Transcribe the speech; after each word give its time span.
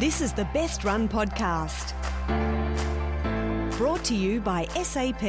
This 0.00 0.22
is 0.22 0.32
the 0.32 0.46
Best 0.54 0.82
Run 0.82 1.10
Podcast. 1.10 1.92
Brought 3.76 4.02
to 4.04 4.14
you 4.14 4.40
by 4.40 4.64
SAP. 4.82 5.20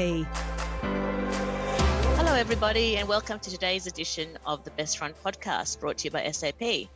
Hello, 2.15 2.33
everybody, 2.33 2.95
and 2.95 3.05
welcome 3.05 3.37
to 3.37 3.51
today's 3.51 3.85
edition 3.85 4.37
of 4.45 4.63
the 4.63 4.71
Best 4.71 5.01
Run 5.01 5.13
Podcast, 5.25 5.81
brought 5.81 5.97
to 5.97 6.05
you 6.05 6.11
by 6.11 6.31
SAP. 6.31 6.87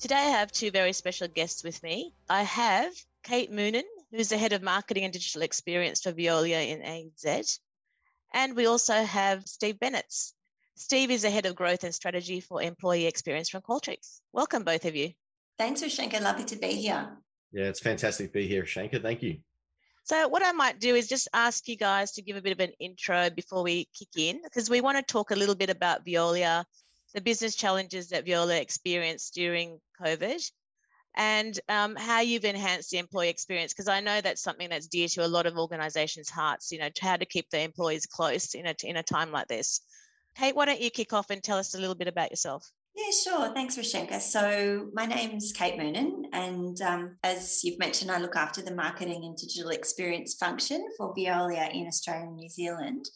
Today, 0.00 0.16
I 0.16 0.30
have 0.38 0.50
two 0.50 0.72
very 0.72 0.92
special 0.92 1.28
guests 1.28 1.62
with 1.62 1.80
me. 1.84 2.12
I 2.28 2.42
have 2.42 2.92
Kate 3.22 3.52
Moonen, 3.52 3.84
who's 4.10 4.30
the 4.30 4.36
head 4.36 4.52
of 4.52 4.60
marketing 4.60 5.04
and 5.04 5.12
digital 5.12 5.42
experience 5.42 6.00
for 6.00 6.10
Veolia 6.10 6.66
in 6.66 6.80
ANZ. 6.80 7.60
And 8.34 8.56
we 8.56 8.66
also 8.66 9.04
have 9.04 9.46
Steve 9.46 9.78
Bennetts. 9.78 10.34
Steve 10.74 11.12
is 11.12 11.22
the 11.22 11.30
head 11.30 11.46
of 11.46 11.54
growth 11.54 11.84
and 11.84 11.94
strategy 11.94 12.40
for 12.40 12.60
employee 12.60 13.06
experience 13.06 13.48
from 13.48 13.62
Qualtrics. 13.62 14.18
Welcome, 14.32 14.64
both 14.64 14.84
of 14.84 14.96
you. 14.96 15.12
Thanks, 15.60 15.82
Ushanka. 15.82 16.22
Lovely 16.22 16.44
to 16.44 16.56
be 16.56 16.68
here. 16.68 17.06
Yeah, 17.52 17.64
it's 17.64 17.80
fantastic 17.80 18.28
to 18.28 18.32
be 18.32 18.46
here, 18.46 18.62
Shanka. 18.62 19.02
Thank 19.02 19.22
you. 19.22 19.38
So, 20.04 20.28
what 20.28 20.44
I 20.44 20.52
might 20.52 20.80
do 20.80 20.94
is 20.94 21.08
just 21.08 21.28
ask 21.34 21.68
you 21.68 21.76
guys 21.76 22.12
to 22.12 22.22
give 22.22 22.36
a 22.36 22.42
bit 22.42 22.52
of 22.52 22.60
an 22.60 22.72
intro 22.80 23.30
before 23.30 23.62
we 23.62 23.88
kick 23.96 24.08
in, 24.16 24.40
because 24.42 24.70
we 24.70 24.80
want 24.80 24.96
to 24.98 25.02
talk 25.02 25.30
a 25.30 25.36
little 25.36 25.54
bit 25.54 25.70
about 25.70 26.04
Viola, 26.04 26.64
the 27.14 27.20
business 27.20 27.54
challenges 27.54 28.08
that 28.08 28.24
Viola 28.24 28.56
experienced 28.56 29.34
during 29.34 29.78
COVID, 30.00 30.42
and 31.16 31.58
um, 31.68 31.96
how 31.96 32.20
you've 32.20 32.44
enhanced 32.44 32.90
the 32.90 32.98
employee 32.98 33.28
experience. 33.28 33.72
Because 33.72 33.88
I 33.88 34.00
know 34.00 34.20
that's 34.20 34.42
something 34.42 34.70
that's 34.70 34.86
dear 34.86 35.08
to 35.08 35.26
a 35.26 35.28
lot 35.28 35.46
of 35.46 35.58
organisations' 35.58 36.30
hearts. 36.30 36.72
You 36.72 36.78
know, 36.78 36.88
how 37.00 37.16
to 37.16 37.26
keep 37.26 37.50
the 37.50 37.60
employees 37.60 38.06
close 38.06 38.54
in 38.54 38.66
a 38.66 38.74
in 38.84 38.96
a 38.96 39.02
time 39.02 39.32
like 39.32 39.48
this. 39.48 39.80
Kate, 40.36 40.54
why 40.54 40.64
don't 40.66 40.80
you 40.80 40.90
kick 40.90 41.12
off 41.12 41.30
and 41.30 41.42
tell 41.42 41.58
us 41.58 41.74
a 41.74 41.78
little 41.78 41.96
bit 41.96 42.08
about 42.08 42.30
yourself? 42.30 42.70
Yeah, 43.00 43.10
sure. 43.24 43.54
Thanks, 43.54 43.76
Rushenka. 43.76 44.20
So, 44.20 44.88
my 44.92 45.06
name's 45.06 45.52
Kate 45.52 45.78
Moonen, 45.78 46.24
and 46.32 46.80
um, 46.82 47.16
as 47.22 47.64
you've 47.64 47.78
mentioned, 47.78 48.10
I 48.10 48.18
look 48.18 48.36
after 48.36 48.60
the 48.60 48.74
marketing 48.74 49.24
and 49.24 49.36
digital 49.36 49.70
experience 49.70 50.34
function 50.34 50.86
for 50.98 51.14
Veolia 51.14 51.72
in 51.72 51.86
Australia 51.86 52.26
and 52.26 52.36
New 52.36 52.48
Zealand. 52.48 53.06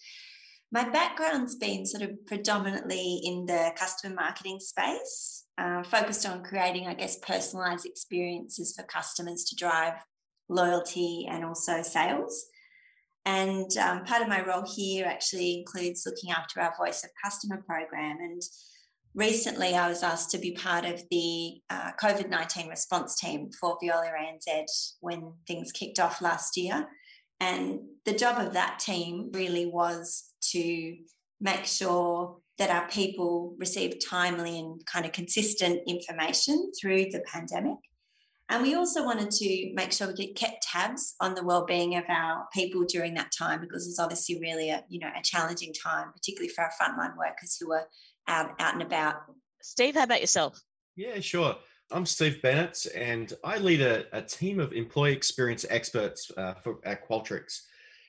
My 0.72 0.88
background's 0.88 1.56
been 1.56 1.84
sort 1.84 2.02
of 2.02 2.26
predominantly 2.26 3.20
in 3.24 3.44
the 3.44 3.72
customer 3.76 4.14
marketing 4.14 4.58
space, 4.60 5.44
uh, 5.58 5.82
focused 5.82 6.26
on 6.26 6.44
creating, 6.44 6.86
I 6.86 6.94
guess, 6.94 7.18
personalized 7.18 7.84
experiences 7.84 8.74
for 8.74 8.84
customers 8.84 9.44
to 9.44 9.56
drive 9.56 9.94
loyalty 10.48 11.28
and 11.30 11.44
also 11.44 11.82
sales. 11.82 12.46
And 13.26 13.70
um, 13.76 14.04
part 14.04 14.22
of 14.22 14.28
my 14.28 14.44
role 14.44 14.64
here 14.66 15.04
actually 15.04 15.58
includes 15.58 16.04
looking 16.06 16.30
after 16.30 16.60
our 16.60 16.74
Voice 16.78 17.04
of 17.04 17.10
Customer 17.22 17.62
program. 17.66 18.16
And 18.20 18.42
recently 19.14 19.74
I 19.74 19.88
was 19.88 20.02
asked 20.02 20.30
to 20.32 20.38
be 20.38 20.52
part 20.52 20.84
of 20.84 21.02
the 21.10 21.60
uh, 21.70 21.92
COVID 22.00 22.28
19 22.28 22.68
response 22.68 23.18
team 23.18 23.50
for 23.58 23.78
Veolia 23.82 24.12
ANZ 24.12 24.94
when 25.00 25.32
things 25.46 25.72
kicked 25.72 26.00
off 26.00 26.20
last 26.20 26.56
year. 26.56 26.86
And 27.40 27.80
the 28.04 28.14
job 28.14 28.44
of 28.44 28.54
that 28.54 28.78
team 28.78 29.30
really 29.32 29.66
was 29.66 30.32
to 30.52 30.96
make 31.40 31.64
sure 31.64 32.38
that 32.58 32.70
our 32.70 32.88
people 32.88 33.54
received 33.58 34.04
timely 34.08 34.58
and 34.58 34.84
kind 34.86 35.04
of 35.04 35.12
consistent 35.12 35.80
information 35.86 36.70
through 36.80 37.06
the 37.10 37.22
pandemic. 37.26 37.78
And 38.48 38.62
we 38.62 38.74
also 38.74 39.04
wanted 39.04 39.30
to 39.30 39.72
make 39.74 39.90
sure 39.90 40.12
we 40.16 40.32
kept 40.34 40.62
tabs 40.62 41.14
on 41.20 41.34
the 41.34 41.42
well-being 41.42 41.96
of 41.96 42.04
our 42.08 42.46
people 42.52 42.84
during 42.84 43.14
that 43.14 43.32
time 43.36 43.60
because 43.60 43.88
it's 43.88 43.98
obviously 43.98 44.38
really 44.38 44.70
a 44.70 44.84
you 44.88 45.00
know 45.00 45.08
a 45.08 45.22
challenging 45.22 45.72
time, 45.72 46.12
particularly 46.12 46.50
for 46.50 46.62
our 46.62 46.70
frontline 46.80 47.16
workers 47.16 47.56
who 47.58 47.72
are 47.72 47.88
out, 48.26 48.50
and 48.58 48.82
about. 48.82 49.16
Steve, 49.62 49.94
how 49.94 50.04
about 50.04 50.20
yourself? 50.20 50.60
Yeah, 50.96 51.20
sure. 51.20 51.56
I'm 51.90 52.06
Steve 52.06 52.40
Bennetts, 52.42 52.86
and 52.86 53.32
I 53.44 53.58
lead 53.58 53.80
a, 53.80 54.04
a 54.16 54.22
team 54.22 54.58
of 54.58 54.72
employee 54.72 55.12
experience 55.12 55.64
experts 55.68 56.30
uh, 56.36 56.54
for, 56.54 56.78
at 56.84 57.08
Qualtrics. 57.08 57.60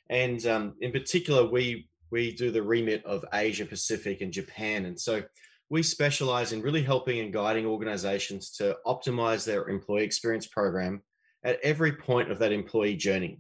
And 0.10 0.46
um, 0.46 0.74
in 0.82 0.92
particular, 0.92 1.46
we 1.46 1.90
we 2.12 2.34
do 2.34 2.52
the 2.52 2.62
remit 2.62 3.04
of 3.06 3.26
Asia 3.34 3.66
Pacific 3.66 4.22
and 4.22 4.32
Japan, 4.32 4.86
and 4.86 5.00
so 5.00 5.24
we 5.70 5.82
specialize 5.82 6.54
in 6.54 6.62
really 6.62 6.84
helping 6.84 7.20
and 7.20 7.34
guiding 7.34 7.66
organizations 7.66 8.52
to 8.52 8.78
optimize 8.86 9.46
their 9.46 9.68
employee 9.68 10.04
experience 10.04 10.48
program 10.48 11.02
at 11.44 11.60
every 11.64 11.94
point 11.94 12.32
of 12.32 12.40
that 12.40 12.52
employee 12.52 12.96
journey. 12.96 13.40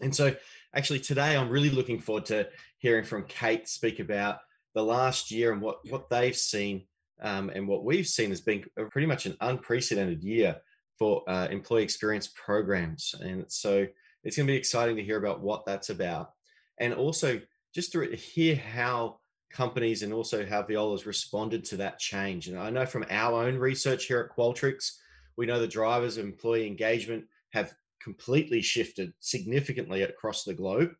And 0.00 0.14
so, 0.14 0.34
actually, 0.74 1.00
today 1.00 1.36
I'm 1.36 1.48
really 1.48 1.70
looking 1.70 1.98
forward 1.98 2.26
to 2.26 2.48
hearing 2.78 3.04
from 3.04 3.24
Kate 3.24 3.68
speak 3.68 4.00
about 4.00 4.38
the 4.76 4.84
last 4.84 5.30
year 5.30 5.52
and 5.52 5.62
what 5.62 5.78
what 5.90 6.10
they've 6.10 6.36
seen 6.36 6.84
um, 7.22 7.50
and 7.54 7.66
what 7.66 7.82
we've 7.82 8.06
seen 8.06 8.28
has 8.28 8.42
been 8.42 8.62
pretty 8.90 9.06
much 9.06 9.24
an 9.24 9.34
unprecedented 9.40 10.22
year 10.22 10.54
for 10.98 11.28
uh, 11.28 11.48
employee 11.50 11.82
experience 11.82 12.28
programs, 12.36 13.14
and 13.20 13.46
so 13.48 13.86
it's 14.22 14.36
going 14.36 14.46
to 14.46 14.52
be 14.52 14.56
exciting 14.56 14.96
to 14.96 15.02
hear 15.02 15.16
about 15.16 15.40
what 15.40 15.64
that's 15.64 15.88
about, 15.88 16.32
and 16.78 16.92
also 16.92 17.40
just 17.74 17.90
to 17.92 18.04
hear 18.14 18.54
how 18.54 19.18
companies 19.50 20.02
and 20.02 20.12
also 20.12 20.44
how 20.44 20.62
Veolia's 20.62 21.06
responded 21.06 21.64
to 21.64 21.78
that 21.78 21.98
change. 21.98 22.48
And 22.48 22.58
I 22.58 22.68
know 22.68 22.84
from 22.84 23.06
our 23.08 23.44
own 23.44 23.56
research 23.56 24.04
here 24.04 24.20
at 24.20 24.36
Qualtrics, 24.36 24.92
we 25.36 25.46
know 25.46 25.58
the 25.58 25.66
drivers 25.66 26.18
of 26.18 26.24
employee 26.24 26.66
engagement 26.66 27.24
have 27.50 27.74
completely 28.02 28.60
shifted 28.60 29.12
significantly 29.20 30.02
across 30.02 30.44
the 30.44 30.54
globe 30.54 30.90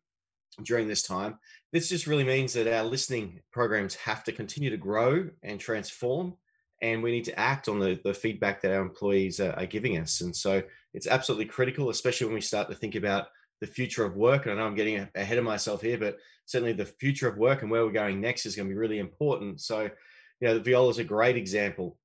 during 0.63 0.87
this 0.87 1.03
time. 1.03 1.37
This 1.71 1.89
just 1.89 2.07
really 2.07 2.23
means 2.23 2.53
that 2.53 2.71
our 2.71 2.83
listening 2.83 3.41
programs 3.51 3.95
have 3.95 4.23
to 4.25 4.31
continue 4.31 4.69
to 4.69 4.77
grow 4.77 5.29
and 5.43 5.59
transform, 5.59 6.35
and 6.81 7.03
we 7.03 7.11
need 7.11 7.25
to 7.25 7.39
act 7.39 7.67
on 7.67 7.79
the, 7.79 7.99
the 8.03 8.13
feedback 8.13 8.61
that 8.61 8.73
our 8.73 8.81
employees 8.81 9.39
are, 9.39 9.53
are 9.53 9.65
giving 9.65 9.97
us. 9.97 10.21
And 10.21 10.35
so 10.35 10.61
it's 10.93 11.07
absolutely 11.07 11.45
critical, 11.45 11.89
especially 11.89 12.27
when 12.27 12.35
we 12.35 12.41
start 12.41 12.69
to 12.69 12.75
think 12.75 12.95
about 12.95 13.27
the 13.61 13.67
future 13.67 14.05
of 14.05 14.15
work. 14.15 14.45
And 14.45 14.53
I 14.53 14.57
know 14.57 14.67
I'm 14.67 14.75
getting 14.75 15.07
ahead 15.15 15.37
of 15.37 15.43
myself 15.43 15.81
here, 15.81 15.97
but 15.97 16.17
certainly 16.45 16.73
the 16.73 16.85
future 16.85 17.27
of 17.27 17.37
work 17.37 17.61
and 17.61 17.71
where 17.71 17.85
we're 17.85 17.91
going 17.91 18.21
next 18.21 18.45
is 18.45 18.55
going 18.55 18.67
to 18.67 18.73
be 18.73 18.79
really 18.79 18.99
important. 18.99 19.61
So, 19.61 19.89
you 20.39 20.47
know, 20.47 20.59
Viola 20.59 20.89
is 20.89 20.99
a 20.99 21.03
great 21.03 21.35
example 21.35 21.97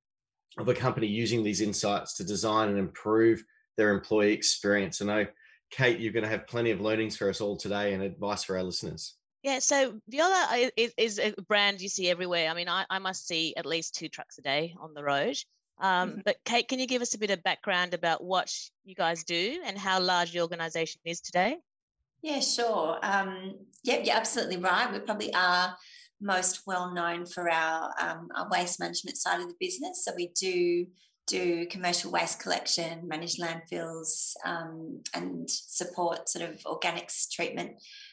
of 0.58 0.68
a 0.68 0.74
company 0.74 1.06
using 1.06 1.42
these 1.42 1.60
insights 1.60 2.14
to 2.16 2.24
design 2.24 2.68
and 2.68 2.78
improve 2.78 3.44
their 3.76 3.90
employee 3.90 4.32
experience. 4.32 5.00
I 5.00 5.04
know 5.04 5.26
Kate, 5.72 5.98
you're 5.98 6.12
going 6.12 6.22
to 6.22 6.30
have 6.30 6.46
plenty 6.46 6.70
of 6.70 6.80
learnings 6.80 7.16
for 7.16 7.28
us 7.28 7.40
all 7.40 7.56
today 7.56 7.94
and 7.94 8.02
advice 8.02 8.44
for 8.44 8.56
our 8.56 8.62
listeners. 8.62 9.14
Yeah, 9.42 9.58
so 9.58 9.98
Viola 10.08 10.70
is, 10.76 10.92
is 10.96 11.18
a 11.18 11.34
brand 11.48 11.80
you 11.80 11.88
see 11.88 12.08
everywhere. 12.08 12.48
I 12.48 12.54
mean, 12.54 12.68
I, 12.68 12.84
I 12.88 13.00
must 13.00 13.26
see 13.26 13.54
at 13.56 13.66
least 13.66 13.96
two 13.96 14.08
trucks 14.08 14.38
a 14.38 14.42
day 14.42 14.74
on 14.80 14.94
the 14.94 15.02
road. 15.02 15.36
Um, 15.80 16.10
mm-hmm. 16.10 16.20
But 16.24 16.36
Kate, 16.44 16.68
can 16.68 16.78
you 16.78 16.86
give 16.86 17.02
us 17.02 17.14
a 17.14 17.18
bit 17.18 17.30
of 17.30 17.42
background 17.42 17.94
about 17.94 18.22
what 18.22 18.54
you 18.84 18.94
guys 18.94 19.24
do 19.24 19.60
and 19.64 19.76
how 19.76 19.98
large 20.00 20.32
the 20.32 20.42
organisation 20.42 21.00
is 21.04 21.20
today? 21.20 21.56
Yeah, 22.22 22.38
sure. 22.38 22.98
Um, 23.02 23.56
yep, 23.82 24.02
you're 24.04 24.14
absolutely 24.14 24.58
right. 24.58 24.92
We 24.92 25.00
probably 25.00 25.34
are 25.34 25.74
most 26.20 26.62
well 26.66 26.92
known 26.92 27.26
for 27.26 27.50
our, 27.50 27.92
um, 28.00 28.28
our 28.36 28.48
waste 28.48 28.78
management 28.78 29.16
side 29.16 29.40
of 29.40 29.48
the 29.48 29.56
business. 29.58 30.04
So 30.04 30.12
we 30.14 30.28
do 30.38 30.86
do 31.26 31.66
commercial 31.66 32.10
waste 32.10 32.40
collection, 32.40 33.06
manage 33.06 33.36
landfills, 33.36 34.32
um, 34.44 35.00
and 35.14 35.48
support 35.48 36.28
sort 36.28 36.48
of 36.48 36.58
organics 36.64 37.30
treatment 37.30 37.72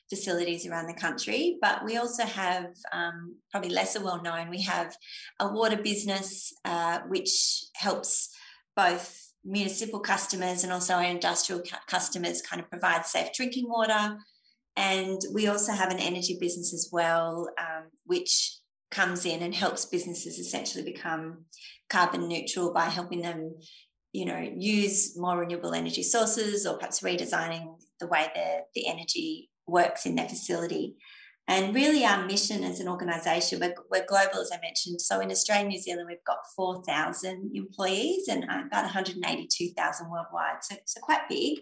facilities 0.10 0.68
around 0.68 0.88
the 0.88 0.94
country. 0.94 1.58
But 1.62 1.84
we 1.84 1.98
also 1.98 2.24
have, 2.24 2.68
um, 2.92 3.36
probably 3.52 3.72
lesser 3.72 4.04
well 4.04 4.22
known, 4.22 4.50
we 4.50 4.62
have 4.64 4.96
a 5.40 5.48
water 5.48 5.78
business 5.78 6.54
uh, 6.66 7.00
which 7.08 7.66
helps 7.76 8.36
both 8.76 9.34
municipal 9.44 10.00
customers 10.00 10.64
and 10.64 10.72
also 10.72 10.94
our 10.94 11.04
industrial 11.04 11.64
customers 11.88 12.42
kind 12.42 12.62
of 12.62 12.70
provide 12.70 13.06
safe 13.06 13.34
drinking 13.34 13.68
water. 13.68 14.18
And 14.76 15.20
we 15.34 15.48
also 15.48 15.74
have 15.74 15.92
an 15.92 16.00
energy 16.00 16.38
business 16.40 16.74
as 16.74 16.90
well, 16.92 17.50
um, 17.60 17.90
which 18.06 18.59
comes 18.92 19.26
in 19.26 19.42
and 19.42 19.54
helps 19.54 19.86
businesses 19.86 20.40
essentially 20.40 20.84
become 20.84 21.46
carbon 21.90 22.28
neutral 22.28 22.74
by 22.74 22.86
helping 22.86 23.22
them 23.22 23.56
you 24.12 24.26
know 24.26 24.40
use 24.56 25.18
more 25.18 25.38
renewable 25.38 25.74
energy 25.74 26.04
sources 26.04 26.66
or 26.66 26.78
perhaps 26.78 27.02
redesigning 27.02 27.76
the 28.00 28.08
way 28.08 28.28
the, 28.34 28.60
the 28.76 28.88
energy 28.88 29.50
works 29.68 30.06
in 30.06 30.16
their 30.16 30.28
facility. 30.28 30.96
And 31.48 31.74
really 31.74 32.06
our 32.06 32.28
mission 32.28 32.64
as 32.64 32.80
an 32.80 32.88
organisation 32.88 33.60
we're, 33.60 33.74
we're, 33.90 34.06
global 34.06 34.40
as 34.40 34.52
i 34.54 34.60
mentioned. 34.62 35.02
So 35.02 35.20
in 35.20 35.32
australia 35.32 35.66
and 35.66 35.70
new 35.70 35.80
zealand 35.80 36.08
we've 36.08 36.24
got 36.26 36.38
4000 36.56 37.52
employees 37.54 38.28
and 38.28 38.44
uh, 38.44 38.66
about 38.68 38.94
182000 38.96 40.10
worldwide. 40.10 40.64
So, 40.64 40.76
so 40.86 41.02
quite 41.02 41.28
big. 41.30 41.60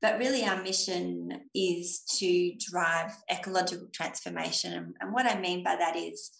But 0.00 0.18
really 0.18 0.44
our 0.44 0.62
mission 0.62 1.30
is 1.54 2.02
to 2.18 2.52
drive 2.70 3.12
ecological 3.30 3.88
transformation. 3.92 4.72
And, 4.72 4.94
and 5.00 5.12
what 5.12 5.26
i 5.26 5.38
mean 5.38 5.62
by 5.62 5.76
that 5.76 5.96
is 5.96 6.30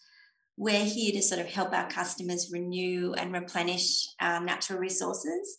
we're 0.57 0.85
here 0.85 1.13
to 1.13 1.23
sort 1.23 1.41
of 1.41 1.47
help 1.47 1.73
our 1.73 1.89
customers 1.89 2.51
renew 2.53 3.13
and 3.15 3.33
replenish 3.33 4.07
our 4.21 4.41
natural 4.41 4.79
resources. 4.79 5.57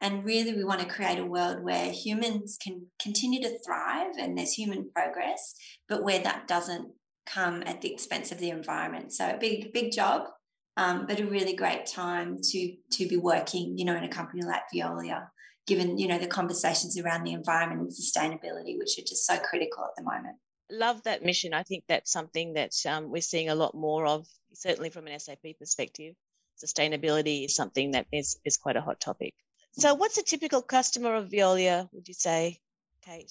And 0.00 0.24
really, 0.24 0.54
we 0.54 0.64
want 0.64 0.80
to 0.80 0.86
create 0.86 1.18
a 1.18 1.24
world 1.24 1.64
where 1.64 1.90
humans 1.90 2.58
can 2.62 2.86
continue 3.00 3.40
to 3.42 3.58
thrive 3.64 4.12
and 4.18 4.36
there's 4.36 4.52
human 4.52 4.90
progress, 4.94 5.54
but 5.88 6.04
where 6.04 6.20
that 6.20 6.46
doesn't 6.46 6.92
come 7.24 7.62
at 7.64 7.80
the 7.80 7.92
expense 7.92 8.30
of 8.30 8.38
the 8.38 8.50
environment. 8.50 9.12
So, 9.12 9.28
a 9.28 9.38
big, 9.38 9.72
big 9.72 9.92
job, 9.92 10.28
um, 10.76 11.06
but 11.06 11.18
a 11.18 11.26
really 11.26 11.54
great 11.54 11.86
time 11.86 12.38
to 12.42 12.76
to 12.92 13.08
be 13.08 13.16
working, 13.16 13.78
you 13.78 13.86
know, 13.86 13.96
in 13.96 14.04
a 14.04 14.08
company 14.08 14.42
like 14.42 14.62
Veolia 14.72 15.28
given 15.66 15.98
you 15.98 16.06
know 16.06 16.18
the 16.18 16.26
conversations 16.26 16.98
around 16.98 17.24
the 17.24 17.32
environment 17.32 17.80
and 17.80 17.90
sustainability, 17.90 18.78
which 18.78 18.98
are 18.98 19.02
just 19.02 19.26
so 19.26 19.36
critical 19.38 19.84
at 19.84 19.90
the 19.96 20.02
moment. 20.02 20.36
Love 20.70 21.02
that 21.04 21.24
mission. 21.24 21.54
I 21.54 21.62
think 21.62 21.84
that's 21.88 22.10
something 22.10 22.54
that 22.54 22.72
um, 22.88 23.10
we're 23.10 23.22
seeing 23.22 23.48
a 23.48 23.54
lot 23.54 23.74
more 23.74 24.06
of, 24.06 24.26
certainly 24.52 24.90
from 24.90 25.06
an 25.06 25.18
SAP 25.18 25.58
perspective. 25.58 26.14
Sustainability 26.62 27.44
is 27.44 27.54
something 27.54 27.92
that 27.92 28.06
is, 28.12 28.38
is 28.44 28.56
quite 28.56 28.76
a 28.76 28.80
hot 28.80 29.00
topic. 29.00 29.34
So, 29.72 29.94
what's 29.94 30.18
a 30.18 30.22
typical 30.22 30.62
customer 30.62 31.14
of 31.14 31.28
Veolia, 31.28 31.88
would 31.92 32.08
you 32.08 32.14
say, 32.14 32.60
Kate? 33.02 33.30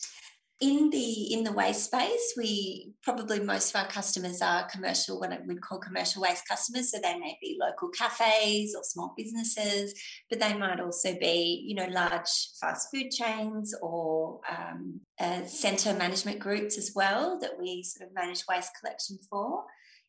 In 0.61 0.89
the 0.89 1.33
in 1.33 1.43
the 1.43 1.51
waste 1.51 1.85
space 1.85 2.33
we 2.37 2.93
probably 3.03 3.41
most 3.41 3.75
of 3.75 3.81
our 3.81 3.87
customers 3.89 4.41
are 4.41 4.67
commercial 4.69 5.19
what 5.19 5.37
we'd 5.45 5.61
call 5.61 5.79
commercial 5.79 6.21
waste 6.21 6.47
customers. 6.47 6.91
So 6.91 6.99
they 7.03 7.19
may 7.19 7.37
be 7.41 7.57
local 7.59 7.89
cafes 7.89 8.73
or 8.73 8.83
small 8.83 9.13
businesses 9.17 9.93
but 10.29 10.39
they 10.39 10.53
might 10.53 10.79
also 10.79 11.13
be 11.19 11.65
you 11.67 11.75
know 11.75 11.87
large 11.91 12.29
fast 12.59 12.87
food 12.93 13.11
chains 13.11 13.75
or 13.81 14.39
um, 14.49 15.01
uh, 15.19 15.43
centre 15.45 15.93
management 15.93 16.39
groups 16.39 16.77
as 16.77 16.93
well 16.95 17.37
that 17.41 17.59
we 17.59 17.83
sort 17.83 18.07
of 18.07 18.15
manage 18.15 18.43
waste 18.49 18.71
collection 18.79 19.17
for. 19.29 19.63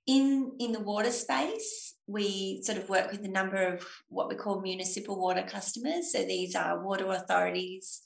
In 0.07 0.53
in 0.61 0.71
the 0.71 0.81
water 0.81 1.11
space 1.11 1.95
we 2.07 2.63
sort 2.63 2.79
of 2.79 2.89
work 2.89 3.11
with 3.11 3.25
a 3.25 3.29
number 3.29 3.67
of 3.67 3.85
what 4.09 4.29
we 4.29 4.37
call 4.37 4.61
municipal 4.61 5.21
water 5.21 5.43
customers. 5.43 6.13
So 6.13 6.25
these 6.25 6.55
are 6.55 6.85
water 6.85 7.11
authorities 7.11 8.03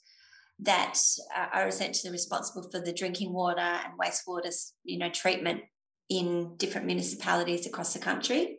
that 0.62 0.98
are 1.52 1.66
essentially 1.68 2.12
responsible 2.12 2.68
for 2.70 2.80
the 2.80 2.92
drinking 2.92 3.32
water 3.32 3.60
and 3.60 3.98
wastewater, 3.98 4.52
you 4.84 4.98
know, 4.98 5.10
treatment 5.10 5.62
in 6.08 6.56
different 6.56 6.86
municipalities 6.86 7.66
across 7.66 7.92
the 7.92 7.98
country. 7.98 8.58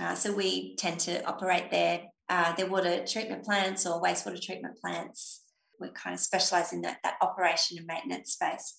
Uh, 0.00 0.14
so 0.14 0.32
we 0.32 0.76
tend 0.76 0.98
to 1.00 1.22
operate 1.26 1.70
their 1.70 2.02
uh, 2.28 2.54
their 2.54 2.66
water 2.66 3.04
treatment 3.06 3.44
plants 3.44 3.86
or 3.86 4.00
wastewater 4.00 4.40
treatment 4.40 4.78
plants. 4.80 5.42
We 5.78 5.88
kind 5.90 6.14
of 6.14 6.20
specialise 6.20 6.72
in 6.72 6.82
that 6.82 6.98
that 7.02 7.16
operation 7.20 7.76
and 7.78 7.86
maintenance 7.86 8.32
space. 8.32 8.78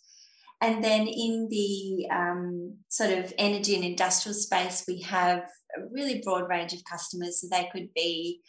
And 0.62 0.84
then 0.84 1.08
in 1.08 1.48
the 1.50 2.08
um, 2.10 2.78
sort 2.88 3.12
of 3.12 3.34
energy 3.38 3.76
and 3.76 3.84
industrial 3.84 4.34
space, 4.34 4.86
we 4.88 5.02
have 5.02 5.40
a 5.78 5.82
really 5.92 6.22
broad 6.24 6.48
range 6.50 6.72
of 6.72 6.80
customers. 6.90 7.42
So 7.42 7.48
they 7.52 7.70
could 7.72 7.90
be 7.94 8.42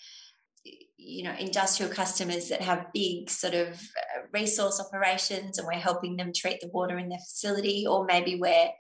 you 0.97 1.23
know 1.23 1.35
industrial 1.39 1.93
customers 1.93 2.49
that 2.49 2.63
have 2.63 2.93
big 2.95 3.29
sort 3.29 3.55
of 3.55 3.69
uh, 3.69 4.21
resource 4.33 4.81
operations 4.81 5.59
and 5.59 5.67
we're 5.67 5.75
helping 5.75 6.17
them 6.17 6.33
treat 6.35 6.61
the 6.61 6.69
water 6.69 6.99
in 6.99 7.09
their 7.09 7.19
facility 7.19 7.85
or 7.89 8.05
maybe 8.07 8.39
we're 8.41 8.71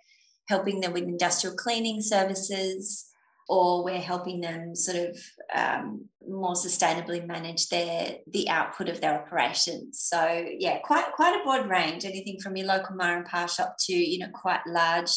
helping 0.49 0.81
them 0.81 0.93
with 0.93 1.05
industrial 1.05 1.57
cleaning 1.57 2.01
services 2.01 3.07
or 3.47 3.85
we're 3.85 4.01
helping 4.01 4.41
them 4.41 4.75
sort 4.75 4.97
of 4.97 5.19
um, 5.55 6.07
more 6.27 6.55
sustainably 6.55 7.27
manage 7.27 7.69
their 7.69 8.17
the 8.27 8.49
output 8.49 8.89
of 8.89 9.01
their 9.01 9.21
operations. 9.21 10.01
So 10.01 10.47
yeah 10.59 10.79
quite 10.79 11.13
quite 11.15 11.39
a 11.39 11.45
broad 11.45 11.69
range 11.69 12.05
anything 12.05 12.39
from 12.41 12.57
your 12.57 12.67
local 12.67 12.97
Myer 12.97 13.19
and 13.19 13.27
Par 13.27 13.49
shop 13.49 13.77
to 13.81 13.93
you 13.93 14.19
know 14.19 14.31
quite 14.33 14.61
large 14.67 15.11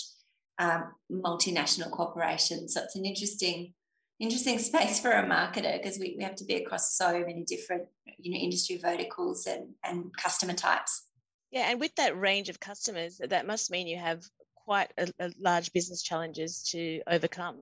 um, 0.60 0.92
multinational 1.12 1.92
corporations. 1.92 2.74
So 2.74 2.84
it's 2.84 2.96
an 2.96 3.06
interesting 3.06 3.74
interesting 4.20 4.60
space 4.60 5.00
for 5.00 5.12
a 5.12 5.24
marketer 5.24 5.82
because 5.82 6.00
we, 6.00 6.16
we 6.18 6.24
have 6.24 6.36
to 6.36 6.46
be 6.46 6.56
across 6.56 6.96
so 6.96 7.20
many 7.20 7.44
different 7.44 7.84
you 8.18 8.32
know 8.32 8.38
industry 8.38 8.78
verticals 8.78 9.46
and, 9.46 9.74
and 9.84 10.12
customer 10.18 10.54
types. 10.54 11.04
Yeah 11.52 11.70
and 11.70 11.80
with 11.80 11.94
that 11.96 12.20
range 12.20 12.50
of 12.50 12.60
customers 12.60 13.22
that 13.24 13.48
must 13.48 13.72
mean 13.72 13.88
you 13.88 13.98
have 13.98 14.24
quite 14.56 14.92
a, 14.98 15.08
a 15.20 15.32
large 15.40 15.72
business 15.72 16.02
challenges 16.02 16.64
to 16.72 17.02
overcome. 17.08 17.62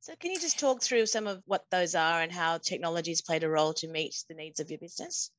So 0.00 0.14
can 0.18 0.32
you 0.32 0.40
just 0.40 0.58
talk 0.58 0.82
through 0.82 1.06
some 1.06 1.28
of 1.28 1.42
what 1.46 1.64
those 1.70 1.94
are 1.94 2.20
and 2.20 2.32
how 2.32 2.58
technology 2.58 3.12
has 3.12 3.20
played 3.20 3.44
a 3.44 3.48
role 3.48 3.72
to 3.74 3.88
meet 3.88 4.16
the 4.28 4.34
needs 4.34 4.58
of 4.58 4.68
your 4.68 4.80
business 4.80 5.30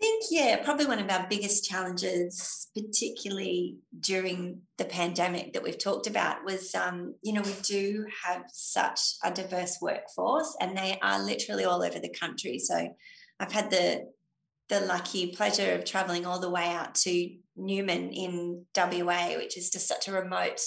I 0.00 0.04
think, 0.04 0.24
yeah, 0.30 0.64
probably 0.64 0.86
one 0.86 1.00
of 1.00 1.10
our 1.10 1.26
biggest 1.28 1.64
challenges, 1.64 2.68
particularly 2.76 3.78
during 3.98 4.62
the 4.76 4.84
pandemic 4.84 5.54
that 5.54 5.62
we've 5.64 5.78
talked 5.78 6.06
about, 6.06 6.44
was, 6.44 6.72
um, 6.76 7.16
you 7.20 7.32
know, 7.32 7.42
we 7.42 7.54
do 7.62 8.06
have 8.24 8.44
such 8.52 9.00
a 9.24 9.32
diverse 9.32 9.78
workforce 9.82 10.56
and 10.60 10.76
they 10.76 11.00
are 11.02 11.20
literally 11.20 11.64
all 11.64 11.82
over 11.82 11.98
the 11.98 12.14
country. 12.14 12.60
So 12.60 12.94
I've 13.40 13.52
had 13.52 13.70
the 13.70 14.06
the 14.68 14.80
lucky 14.80 15.28
pleasure 15.34 15.72
of 15.72 15.84
traveling 15.86 16.26
all 16.26 16.38
the 16.38 16.50
way 16.50 16.68
out 16.68 16.94
to 16.94 17.30
Newman 17.56 18.12
in 18.12 18.66
WA, 18.76 19.36
which 19.36 19.56
is 19.56 19.70
just 19.70 19.88
such 19.88 20.08
a 20.08 20.12
remote 20.12 20.60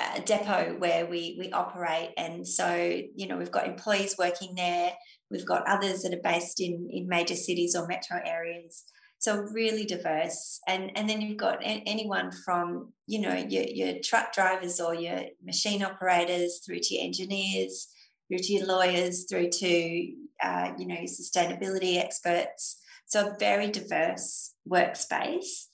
uh, 0.00 0.20
depot 0.20 0.76
where 0.78 1.04
we 1.12 1.36
we 1.38 1.52
operate. 1.52 2.10
And 2.16 2.46
so, 2.46 2.68
you 3.14 3.26
know, 3.26 3.36
we've 3.36 3.56
got 3.58 3.66
employees 3.66 4.16
working 4.18 4.54
there. 4.56 4.92
We've 5.30 5.46
got 5.52 5.68
others 5.68 6.02
that 6.02 6.14
are 6.14 6.32
based 6.32 6.58
in, 6.60 6.88
in 6.90 7.08
major 7.16 7.36
cities 7.36 7.76
or 7.76 7.86
metro 7.86 8.18
areas. 8.24 8.84
So 9.18 9.36
really 9.60 9.84
diverse. 9.84 10.60
And, 10.66 10.90
and 10.96 11.08
then 11.08 11.20
you've 11.20 11.36
got 11.36 11.62
a- 11.62 11.84
anyone 11.86 12.30
from, 12.44 12.92
you 13.06 13.20
know, 13.20 13.36
your, 13.36 13.64
your 13.64 13.94
truck 14.02 14.32
drivers 14.32 14.80
or 14.80 14.94
your 14.94 15.20
machine 15.44 15.82
operators 15.82 16.62
through 16.64 16.80
to 16.82 16.98
engineers, 16.98 17.88
through 18.26 18.38
to 18.38 18.52
your 18.54 18.66
lawyers, 18.66 19.26
through 19.28 19.50
to, 19.50 20.12
uh, 20.42 20.72
you 20.78 20.86
know, 20.86 21.02
sustainability 21.04 21.98
experts. 21.98 22.80
So 23.06 23.28
a 23.28 23.36
very 23.38 23.70
diverse 23.70 24.54
workspace. 24.66 25.66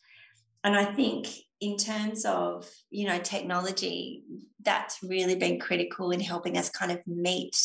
And 0.64 0.74
I 0.74 0.86
think 0.94 1.28
in 1.60 1.76
terms 1.76 2.24
of, 2.24 2.68
you 2.90 3.06
know, 3.06 3.18
technology, 3.18 4.24
that's 4.62 5.02
really 5.02 5.36
been 5.36 5.58
critical 5.58 6.10
in 6.10 6.20
helping 6.20 6.58
us 6.58 6.68
kind 6.68 6.92
of 6.92 6.98
meet 7.06 7.56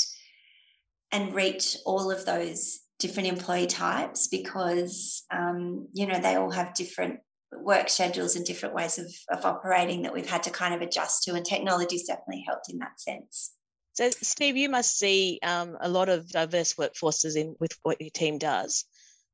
and 1.11 1.33
reach 1.33 1.77
all 1.85 2.09
of 2.09 2.25
those 2.25 2.79
different 3.01 3.27
employee 3.27 3.67
types 3.67 4.27
because 4.27 5.23
um, 5.33 5.87
you 5.91 6.05
know 6.05 6.19
they 6.19 6.35
all 6.35 6.51
have 6.51 6.73
different 6.75 7.19
work 7.51 7.89
schedules 7.89 8.35
and 8.35 8.45
different 8.45 8.75
ways 8.75 8.97
of, 8.97 9.11
of 9.29 9.43
operating 9.43 10.03
that 10.03 10.13
we've 10.13 10.29
had 10.29 10.43
to 10.43 10.51
kind 10.51 10.73
of 10.73 10.81
adjust 10.81 11.23
to 11.23 11.33
and 11.33 11.43
technology's 11.43 12.07
definitely 12.07 12.45
helped 12.47 12.69
in 12.69 12.77
that 12.77 12.99
sense. 12.99 13.53
So 13.93 14.09
steve 14.21 14.55
you 14.55 14.69
must 14.69 14.97
see 14.97 15.39
um, 15.43 15.77
a 15.81 15.89
lot 15.89 16.09
of 16.09 16.29
diverse 16.29 16.75
workforces 16.75 17.35
in 17.35 17.55
with 17.59 17.71
what 17.81 17.99
your 17.99 18.11
team 18.11 18.37
does 18.37 18.85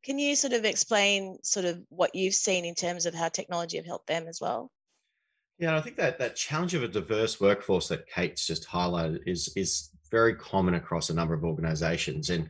can 0.07 0.17
you 0.17 0.35
sort 0.35 0.53
of 0.53 0.65
explain 0.65 1.37
sort 1.43 1.65
of 1.65 1.79
what 1.89 2.15
you've 2.15 2.33
seen 2.33 2.65
in 2.65 2.73
terms 2.73 3.05
of 3.05 3.13
how 3.13 3.27
technology 3.29 3.77
have 3.77 3.85
helped 3.85 4.07
them 4.07 4.27
as 4.27 4.39
well 4.41 4.71
yeah, 5.59 5.75
I 5.75 5.81
think 5.81 5.95
that 5.95 6.19
that 6.19 6.35
challenge 6.35 6.75
of 6.75 6.83
a 6.83 6.87
diverse 6.87 7.41
workforce 7.41 7.87
that 7.87 8.07
Kate's 8.07 8.45
just 8.45 8.67
highlighted 8.67 9.21
is 9.25 9.51
is 9.55 9.89
very 10.11 10.35
common 10.35 10.75
across 10.75 11.09
a 11.09 11.13
number 11.13 11.33
of 11.33 11.43
organizations. 11.43 12.29
And 12.29 12.49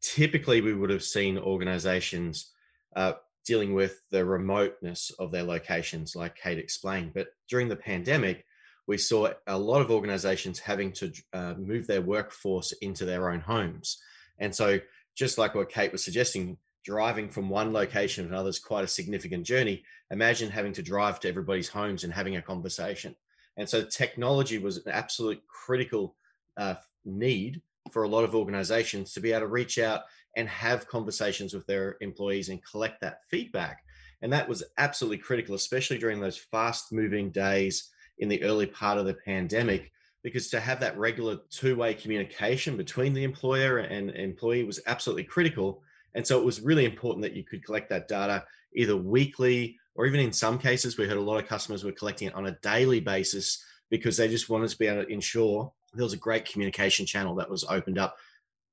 typically, 0.00 0.60
we 0.60 0.74
would 0.74 0.90
have 0.90 1.02
seen 1.02 1.36
organizations 1.36 2.52
uh, 2.96 3.14
dealing 3.44 3.74
with 3.74 4.02
the 4.10 4.24
remoteness 4.24 5.10
of 5.18 5.30
their 5.30 5.42
locations, 5.42 6.16
like 6.16 6.36
Kate 6.36 6.58
explained. 6.58 7.12
But 7.14 7.28
during 7.48 7.68
the 7.68 7.76
pandemic, 7.76 8.46
we 8.86 8.96
saw 8.96 9.30
a 9.46 9.58
lot 9.58 9.82
of 9.82 9.90
organizations 9.90 10.58
having 10.58 10.92
to 10.92 11.12
uh, 11.34 11.54
move 11.58 11.86
their 11.86 12.02
workforce 12.02 12.72
into 12.80 13.04
their 13.04 13.30
own 13.30 13.40
homes. 13.40 13.98
And 14.38 14.54
so, 14.54 14.80
just 15.14 15.36
like 15.36 15.54
what 15.54 15.68
Kate 15.68 15.92
was 15.92 16.02
suggesting, 16.02 16.56
driving 16.88 17.28
from 17.28 17.50
one 17.50 17.70
location 17.70 18.24
to 18.24 18.30
another 18.30 18.48
is 18.48 18.58
quite 18.58 18.82
a 18.82 18.88
significant 18.88 19.44
journey. 19.44 19.84
Imagine 20.10 20.48
having 20.48 20.72
to 20.72 20.82
drive 20.82 21.20
to 21.20 21.28
everybody's 21.28 21.68
homes 21.68 22.02
and 22.02 22.10
having 22.10 22.36
a 22.36 22.42
conversation. 22.42 23.14
And 23.58 23.68
so, 23.68 23.84
technology 23.84 24.56
was 24.56 24.78
an 24.78 24.92
absolute 24.92 25.42
critical 25.46 26.16
uh, 26.56 26.76
need 27.04 27.60
for 27.92 28.04
a 28.04 28.08
lot 28.08 28.24
of 28.24 28.34
organizations 28.34 29.12
to 29.12 29.20
be 29.20 29.32
able 29.32 29.40
to 29.40 29.48
reach 29.48 29.78
out 29.78 30.04
and 30.34 30.48
have 30.48 30.88
conversations 30.88 31.52
with 31.52 31.66
their 31.66 31.98
employees 32.00 32.48
and 32.48 32.64
collect 32.64 33.02
that 33.02 33.20
feedback. 33.28 33.84
And 34.22 34.32
that 34.32 34.48
was 34.48 34.64
absolutely 34.78 35.18
critical, 35.18 35.54
especially 35.54 35.98
during 35.98 36.20
those 36.20 36.38
fast 36.38 36.90
moving 36.90 37.30
days 37.30 37.90
in 38.16 38.30
the 38.30 38.42
early 38.42 38.66
part 38.66 38.96
of 38.96 39.04
the 39.04 39.18
pandemic, 39.26 39.92
because 40.22 40.48
to 40.48 40.60
have 40.60 40.80
that 40.80 40.96
regular 40.96 41.36
two 41.50 41.76
way 41.76 41.92
communication 41.92 42.78
between 42.78 43.12
the 43.12 43.24
employer 43.24 43.78
and 43.78 44.10
employee 44.10 44.64
was 44.64 44.80
absolutely 44.86 45.24
critical. 45.24 45.82
And 46.14 46.26
so 46.26 46.38
it 46.38 46.44
was 46.44 46.60
really 46.60 46.84
important 46.84 47.22
that 47.22 47.34
you 47.34 47.44
could 47.44 47.64
collect 47.64 47.90
that 47.90 48.08
data 48.08 48.44
either 48.74 48.96
weekly 48.96 49.78
or 49.98 50.06
even 50.06 50.20
in 50.20 50.32
some 50.32 50.58
cases, 50.58 50.96
we 50.96 51.08
heard 51.08 51.16
a 51.16 51.20
lot 51.20 51.42
of 51.42 51.48
customers 51.48 51.82
were 51.82 51.92
collecting 51.92 52.28
it 52.28 52.34
on 52.34 52.46
a 52.46 52.58
daily 52.62 53.00
basis 53.00 53.64
because 53.90 54.16
they 54.16 54.28
just 54.28 54.48
wanted 54.48 54.70
to 54.70 54.78
be 54.78 54.86
able 54.86 55.04
to 55.04 55.12
ensure 55.12 55.72
there 55.92 56.04
was 56.04 56.12
a 56.12 56.18
great 56.18 56.44
communication 56.44 57.04
channel 57.04 57.34
that 57.34 57.50
was 57.50 57.64
opened 57.64 57.98
up 57.98 58.16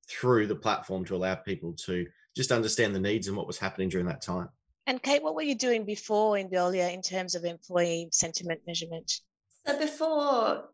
through 0.08 0.46
the 0.46 0.56
platform 0.56 1.04
to 1.06 1.16
allow 1.16 1.34
people 1.34 1.74
to 1.74 2.06
just 2.36 2.52
understand 2.52 2.94
the 2.94 3.00
needs 3.00 3.28
and 3.28 3.36
what 3.36 3.48
was 3.48 3.58
happening 3.58 3.90
during 3.90 4.06
that 4.06 4.22
time. 4.22 4.50
And 4.86 5.02
Kate, 5.02 5.24
what 5.24 5.34
were 5.34 5.42
you 5.42 5.56
doing 5.56 5.84
before 5.84 6.38
in 6.38 6.48
Veolia 6.48 6.94
in 6.94 7.02
terms 7.02 7.34
of 7.34 7.44
employee 7.44 8.10
sentiment 8.12 8.62
measurement? 8.68 9.12
So 9.66 9.80
before 9.80 10.66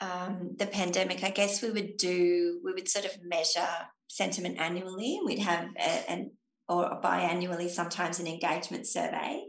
um, 0.00 0.56
the 0.58 0.66
pandemic, 0.66 1.22
I 1.22 1.30
guess 1.30 1.62
we 1.62 1.70
would 1.70 1.96
do 1.96 2.60
we 2.64 2.72
would 2.72 2.88
sort 2.88 3.04
of 3.04 3.16
measure 3.22 3.68
sentiment 4.10 4.58
annually. 4.58 5.20
We'd 5.24 5.38
have 5.38 5.68
a, 5.78 6.10
an 6.10 6.32
or 6.68 7.00
biannually 7.02 7.68
sometimes 7.68 8.20
an 8.20 8.26
engagement 8.26 8.86
survey, 8.86 9.44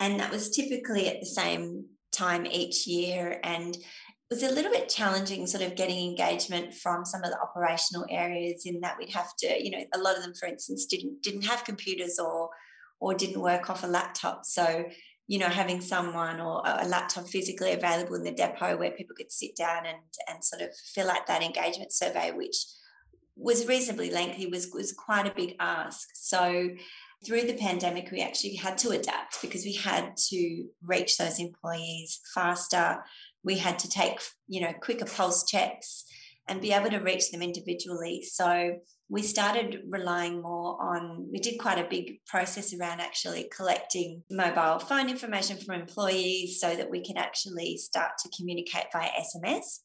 and 0.00 0.20
that 0.20 0.30
was 0.30 0.50
typically 0.50 1.08
at 1.08 1.20
the 1.20 1.26
same 1.26 1.86
time 2.12 2.46
each 2.46 2.86
year. 2.86 3.40
And 3.42 3.76
it 3.76 4.34
was 4.34 4.42
a 4.42 4.52
little 4.52 4.72
bit 4.72 4.88
challenging 4.88 5.46
sort 5.46 5.62
of 5.62 5.76
getting 5.76 6.08
engagement 6.08 6.74
from 6.74 7.04
some 7.04 7.22
of 7.22 7.30
the 7.30 7.38
operational 7.40 8.06
areas 8.10 8.62
in 8.64 8.80
that 8.80 8.96
we'd 8.98 9.12
have 9.12 9.36
to 9.38 9.64
you 9.64 9.70
know 9.70 9.84
a 9.94 9.98
lot 9.98 10.16
of 10.16 10.22
them 10.22 10.34
for 10.34 10.48
instance 10.48 10.86
didn't 10.86 11.22
didn't 11.22 11.44
have 11.44 11.62
computers 11.62 12.18
or 12.18 12.50
or 12.98 13.14
didn't 13.14 13.40
work 13.40 13.70
off 13.70 13.84
a 13.84 13.86
laptop 13.86 14.44
so 14.44 14.84
you 15.28 15.38
know 15.38 15.46
having 15.46 15.80
someone 15.80 16.40
or 16.40 16.60
a 16.64 16.88
laptop 16.88 17.28
physically 17.28 17.70
available 17.70 18.16
in 18.16 18.24
the 18.24 18.32
depot 18.32 18.76
where 18.76 18.90
people 18.90 19.14
could 19.16 19.30
sit 19.30 19.54
down 19.54 19.86
and 19.86 19.98
and 20.28 20.42
sort 20.42 20.60
of 20.60 20.70
fill 20.92 21.08
out 21.08 21.28
that 21.28 21.42
engagement 21.42 21.92
survey 21.92 22.32
which 22.32 22.56
was 23.36 23.66
reasonably 23.66 24.10
lengthy 24.10 24.46
was 24.46 24.70
was 24.72 24.92
quite 24.92 25.26
a 25.26 25.34
big 25.34 25.56
ask. 25.60 26.08
So 26.14 26.70
through 27.24 27.42
the 27.42 27.54
pandemic 27.56 28.10
we 28.10 28.20
actually 28.20 28.54
had 28.54 28.78
to 28.78 28.90
adapt 28.90 29.40
because 29.42 29.64
we 29.64 29.74
had 29.74 30.16
to 30.28 30.66
reach 30.82 31.16
those 31.16 31.38
employees 31.38 32.20
faster. 32.34 33.02
We 33.44 33.58
had 33.58 33.78
to 33.80 33.88
take 33.88 34.20
you 34.48 34.60
know 34.60 34.72
quicker 34.80 35.06
pulse 35.06 35.44
checks 35.48 36.04
and 36.48 36.60
be 36.60 36.72
able 36.72 36.90
to 36.90 36.98
reach 36.98 37.30
them 37.30 37.42
individually. 37.42 38.22
So 38.22 38.78
we 39.08 39.22
started 39.22 39.82
relying 39.88 40.42
more 40.42 40.80
on 40.82 41.28
we 41.30 41.38
did 41.38 41.58
quite 41.58 41.78
a 41.78 41.88
big 41.88 42.24
process 42.26 42.74
around 42.74 43.00
actually 43.00 43.48
collecting 43.54 44.22
mobile 44.30 44.78
phone 44.78 45.08
information 45.08 45.58
from 45.58 45.74
employees 45.76 46.60
so 46.60 46.74
that 46.74 46.90
we 46.90 47.04
can 47.04 47.16
actually 47.16 47.76
start 47.76 48.12
to 48.18 48.30
communicate 48.36 48.86
via 48.92 49.08
sms 49.20 49.80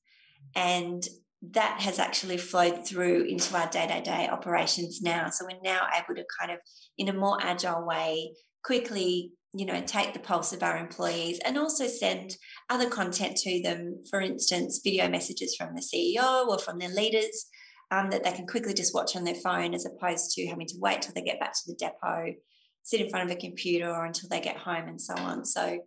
and 0.56 1.08
that 1.42 1.82
has 1.82 1.98
actually 1.98 2.38
flowed 2.38 2.86
through 2.86 3.24
into 3.24 3.56
our 3.58 3.68
day-to-day 3.68 4.30
operations 4.32 5.02
now. 5.02 5.30
So 5.30 5.46
we're 5.46 5.60
now 5.64 5.88
able 5.96 6.16
to 6.16 6.26
kind 6.40 6.52
of 6.52 6.60
in 6.98 7.10
a 7.10 7.14
more 7.14 7.38
agile 7.42 7.86
way 7.86 8.34
quickly 8.64 9.32
you 9.54 9.66
know 9.66 9.82
take 9.82 10.14
the 10.14 10.20
pulse 10.20 10.54
of 10.54 10.64
our 10.64 10.78
employees 10.78 11.40
and 11.44 11.58
also 11.58 11.88
send 11.88 12.36
other 12.70 12.90
content 12.90 13.36
to 13.38 13.62
them. 13.64 14.04
For 14.10 14.22
instance 14.22 14.82
video 14.84 15.10
messages 15.10 15.56
from 15.56 15.76
the 15.76 15.82
ceo 15.82 16.48
or 16.48 16.60
from 16.60 16.78
their 16.78 16.94
leaders 16.94 17.48
um, 17.90 18.12
that 18.12 18.24
they 18.24 18.32
can 18.32 18.48
quickly 18.48 18.74
just 18.74 18.94
watch 18.94 19.16
on 19.16 19.24
their 19.24 19.36
phone 19.36 19.74
as 19.74 19.86
opposed 19.86 20.32
to 20.36 20.48
having 20.48 20.68
to 20.68 20.78
wait 20.80 21.02
till 21.02 21.14
they 21.14 21.24
get 21.24 21.40
back 21.40 21.54
to 21.54 21.62
the 21.68 21.76
depot 21.76 22.36
sit 22.84 23.02
in 23.02 23.10
front 23.10 23.30
of 23.30 23.36
a 23.36 23.40
computer 23.40 23.90
or 23.90 24.06
until 24.06 24.30
they 24.30 24.42
get 24.42 24.58
home 24.58 24.88
and 24.88 25.02
so 25.02 25.16
on. 25.16 25.44
So 25.44 25.80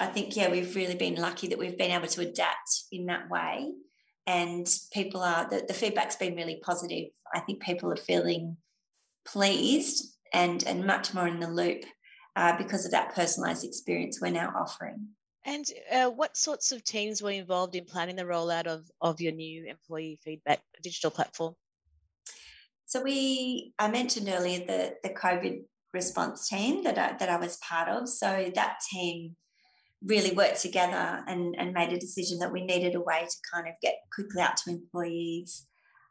i 0.00 0.06
think 0.06 0.34
yeah 0.36 0.50
we've 0.50 0.74
really 0.74 0.94
been 0.94 1.16
lucky 1.16 1.48
that 1.48 1.58
we've 1.58 1.76
been 1.76 1.90
able 1.90 2.06
to 2.06 2.22
adapt 2.22 2.84
in 2.90 3.06
that 3.06 3.28
way 3.28 3.68
and 4.26 4.66
people 4.92 5.20
are 5.20 5.48
the, 5.48 5.64
the 5.66 5.74
feedback's 5.74 6.16
been 6.16 6.36
really 6.36 6.60
positive 6.62 7.08
i 7.34 7.40
think 7.40 7.60
people 7.60 7.90
are 7.92 7.96
feeling 7.96 8.56
pleased 9.24 10.16
and 10.32 10.64
and 10.64 10.86
much 10.86 11.14
more 11.14 11.26
in 11.26 11.40
the 11.40 11.50
loop 11.50 11.84
uh, 12.36 12.56
because 12.56 12.84
of 12.84 12.92
that 12.92 13.14
personalized 13.14 13.64
experience 13.64 14.20
we're 14.20 14.30
now 14.30 14.52
offering. 14.56 15.08
And 15.44 15.64
uh, 15.90 16.08
what 16.08 16.36
sorts 16.36 16.70
of 16.72 16.84
teams 16.84 17.20
were 17.20 17.30
involved 17.30 17.74
in 17.74 17.84
planning 17.84 18.16
the 18.16 18.22
rollout 18.22 18.66
of, 18.66 18.88
of 19.00 19.20
your 19.20 19.32
new 19.32 19.66
employee 19.66 20.18
feedback 20.22 20.60
digital 20.82 21.10
platform? 21.10 21.54
So 22.86 23.02
we, 23.02 23.74
I 23.78 23.90
mentioned 23.90 24.28
earlier 24.28 24.60
the, 24.60 24.94
the 25.02 25.14
COVID 25.14 25.62
response 25.92 26.48
team 26.48 26.84
that 26.84 26.96
I, 26.96 27.16
that 27.18 27.28
I 27.28 27.36
was 27.36 27.56
part 27.56 27.88
of. 27.88 28.08
So 28.08 28.52
that 28.54 28.76
team 28.92 29.34
really 30.04 30.32
worked 30.32 30.60
together 30.60 31.22
and, 31.26 31.54
and 31.58 31.72
made 31.72 31.92
a 31.92 31.98
decision 31.98 32.38
that 32.38 32.52
we 32.52 32.64
needed 32.64 32.94
a 32.94 33.00
way 33.00 33.26
to 33.28 33.36
kind 33.52 33.68
of 33.68 33.74
get 33.80 33.96
quickly 34.12 34.42
out 34.42 34.56
to 34.58 34.70
employees. 34.70 35.66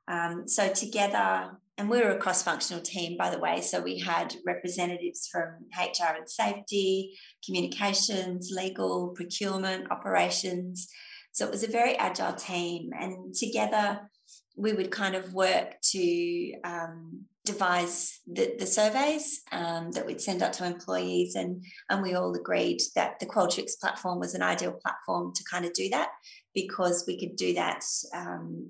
Um, 0.07 0.47
so 0.47 0.69
together, 0.69 1.51
and 1.77 1.89
we 1.89 1.99
were 1.99 2.11
a 2.11 2.17
cross 2.17 2.43
functional 2.43 2.81
team, 2.81 3.17
by 3.17 3.29
the 3.29 3.39
way. 3.39 3.61
So 3.61 3.81
we 3.81 3.99
had 3.99 4.35
representatives 4.45 5.27
from 5.31 5.65
HR 5.77 6.15
and 6.17 6.29
safety, 6.29 7.17
communications, 7.45 8.51
legal, 8.51 9.09
procurement, 9.09 9.91
operations. 9.91 10.87
So 11.31 11.45
it 11.45 11.51
was 11.51 11.63
a 11.63 11.67
very 11.67 11.95
agile 11.97 12.33
team. 12.33 12.91
And 12.99 13.33
together, 13.33 14.01
we 14.55 14.73
would 14.73 14.91
kind 14.91 15.15
of 15.15 15.33
work 15.33 15.75
to 15.91 16.53
um, 16.63 17.25
devise 17.45 18.19
the, 18.31 18.55
the 18.59 18.67
surveys 18.67 19.41
um, 19.51 19.91
that 19.91 20.05
we'd 20.05 20.21
send 20.21 20.43
out 20.43 20.53
to 20.53 20.65
employees. 20.65 21.35
And, 21.35 21.63
and 21.89 22.01
we 22.01 22.13
all 22.13 22.35
agreed 22.35 22.81
that 22.95 23.19
the 23.19 23.25
Qualtrics 23.25 23.79
platform 23.79 24.19
was 24.19 24.35
an 24.35 24.43
ideal 24.43 24.73
platform 24.73 25.33
to 25.35 25.43
kind 25.49 25.65
of 25.65 25.73
do 25.73 25.89
that 25.89 26.09
because 26.53 27.05
we 27.07 27.19
could 27.19 27.35
do 27.35 27.53
that 27.55 27.83
um, 28.13 28.69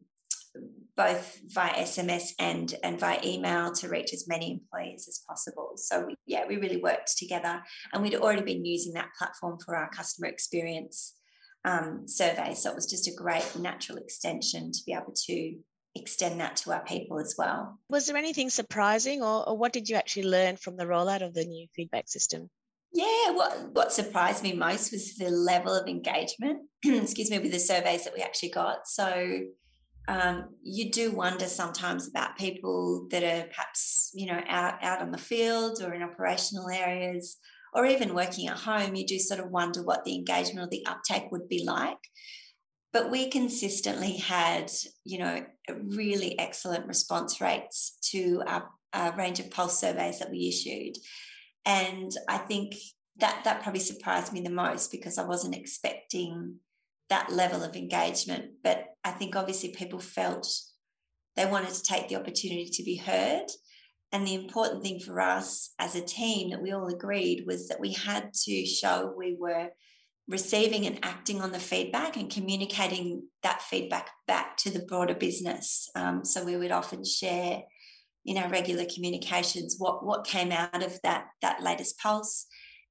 both 0.98 1.40
via 1.48 1.74
SMS 1.74 2.34
and 2.38 2.76
and 2.84 3.00
via 3.00 3.20
email 3.24 3.72
to 3.72 3.88
reach 3.88 4.14
as 4.14 4.28
many 4.28 4.52
employees 4.52 5.08
as 5.08 5.22
possible. 5.28 5.72
So 5.78 6.06
we, 6.08 6.16
yeah, 6.26 6.44
we 6.48 6.58
really 6.58 6.82
worked 6.82 7.18
together, 7.18 7.64
and 7.94 8.04
we'd 8.04 8.16
already 8.16 8.44
been 8.44 8.66
using 8.66 8.94
that 8.94 9.10
platform 9.18 9.58
for 9.64 9.76
our 9.76 9.90
customer 9.90 10.28
experience 10.28 11.16
um, 11.64 12.08
survey. 12.08 12.54
So 12.54 12.70
it 12.70 12.76
was 12.76 12.90
just 12.90 13.08
a 13.08 13.16
great 13.16 13.56
natural 13.58 13.98
extension 13.98 14.72
to 14.72 14.80
be 14.86 14.94
able 14.94 15.14
to 15.28 15.56
extend 15.96 16.40
that 16.40 16.56
to 16.58 16.72
our 16.72 16.84
people 16.84 17.20
as 17.20 17.36
well. 17.38 17.80
Was 17.90 18.08
there 18.08 18.18
anything 18.18 18.50
surprising, 18.50 19.22
or, 19.22 19.48
or 19.48 19.58
what 19.58 19.74
did 19.74 19.90
you 19.90 19.96
actually 19.96 20.24
learn 20.24 20.58
from 20.58 20.78
the 20.78 20.86
rollout 20.86 21.22
of 21.22 21.34
the 21.34 21.46
new 21.46 21.68
feedback 21.76 22.08
system? 22.08 22.50
Yeah, 22.94 23.32
what 23.32 23.72
what 23.74 23.94
surprised 23.94 24.44
me 24.44 24.54
most 24.54 24.92
was 24.92 25.16
the 25.16 25.30
level 25.30 25.74
of 25.74 25.88
engagement. 25.88 26.62
excuse 26.86 27.32
me, 27.32 27.40
with 27.40 27.52
the 27.52 27.60
surveys 27.60 28.04
that 28.04 28.14
we 28.14 28.22
actually 28.22 28.50
got. 28.50 28.88
So 28.88 29.42
um, 30.08 30.50
you 30.64 30.92
do 30.92 31.12
wonder 31.12 31.46
sometimes 31.46 32.08
about 32.08 32.38
people 32.38 33.08
that 33.12 33.24
are 33.24 33.48
perhaps 33.48 34.12
you 34.14 34.28
know 34.28 34.42
out 34.48 34.84
out 34.84 35.02
on 35.02 35.12
the 35.12 35.18
field 35.18 35.82
or 35.82 35.94
in 35.94 36.04
operational 36.04 36.70
areas 36.70 37.38
or 37.74 37.86
even 37.86 38.14
working 38.14 38.48
at 38.48 38.58
home 38.58 38.96
you 38.96 39.06
do 39.06 39.20
sort 39.20 39.40
of 39.40 39.52
wonder 39.52 39.84
what 39.84 40.04
the 40.04 40.16
engagement 40.16 40.66
or 40.66 40.70
the 40.70 40.86
uptake 40.86 41.32
would 41.32 41.48
be 41.48 41.64
like 41.64 42.00
but 42.94 43.10
we 43.10 43.30
consistently 43.30 44.18
had 44.18 44.72
you 45.04 45.20
know 45.20 45.46
really 45.84 46.38
excellent 46.40 46.88
response 46.88 47.40
rates 47.42 47.98
to 48.02 48.42
our, 48.48 48.70
our 48.94 49.16
range 49.18 49.40
of 49.40 49.52
pulse 49.52 49.80
surveys 49.80 50.20
that 50.20 50.32
we 50.32 50.48
issued 50.48 50.96
and 51.66 52.12
i 52.28 52.38
think 52.38 52.76
that 53.18 53.44
that 53.44 53.62
probably 53.62 53.80
surprised 53.80 54.34
me 54.34 54.42
the 54.42 54.50
most 54.50 54.92
because 54.92 55.18
i 55.18 55.24
wasn't 55.24 55.56
expecting 55.56 56.60
that 57.12 57.32
level 57.32 57.62
of 57.62 57.76
engagement. 57.76 58.54
But 58.64 58.86
I 59.04 59.12
think 59.12 59.36
obviously 59.36 59.70
people 59.70 60.00
felt 60.00 60.48
they 61.36 61.46
wanted 61.46 61.74
to 61.74 61.84
take 61.84 62.08
the 62.08 62.16
opportunity 62.16 62.70
to 62.72 62.84
be 62.84 62.96
heard. 62.96 63.48
And 64.14 64.26
the 64.26 64.34
important 64.34 64.82
thing 64.82 65.00
for 65.00 65.20
us 65.22 65.74
as 65.78 65.96
a 65.96 66.02
team 66.02 66.50
that 66.50 66.62
we 66.62 66.72
all 66.72 66.88
agreed 66.88 67.44
was 67.46 67.68
that 67.68 67.80
we 67.80 67.94
had 67.94 68.34
to 68.46 68.66
show 68.66 69.14
we 69.16 69.38
were 69.40 69.70
receiving 70.28 70.86
and 70.86 71.00
acting 71.04 71.42
on 71.42 71.52
the 71.52 71.60
feedback 71.60 72.16
and 72.16 72.30
communicating 72.30 73.24
that 73.44 73.62
feedback 73.62 74.10
back 74.28 74.58
to 74.58 74.70
the 74.70 74.86
broader 74.88 75.16
business. 75.16 75.90
Um, 75.96 76.24
so 76.24 76.46
we 76.46 76.58
would 76.58 76.72
often 76.72 77.04
share 77.04 77.64
in 78.26 78.38
our 78.38 78.50
regular 78.50 78.86
communications 78.86 79.76
what, 79.78 80.06
what 80.06 80.26
came 80.26 80.52
out 80.52 80.84
of 80.84 81.00
that, 81.04 81.26
that 81.42 81.62
latest 81.62 81.98
pulse 82.00 82.46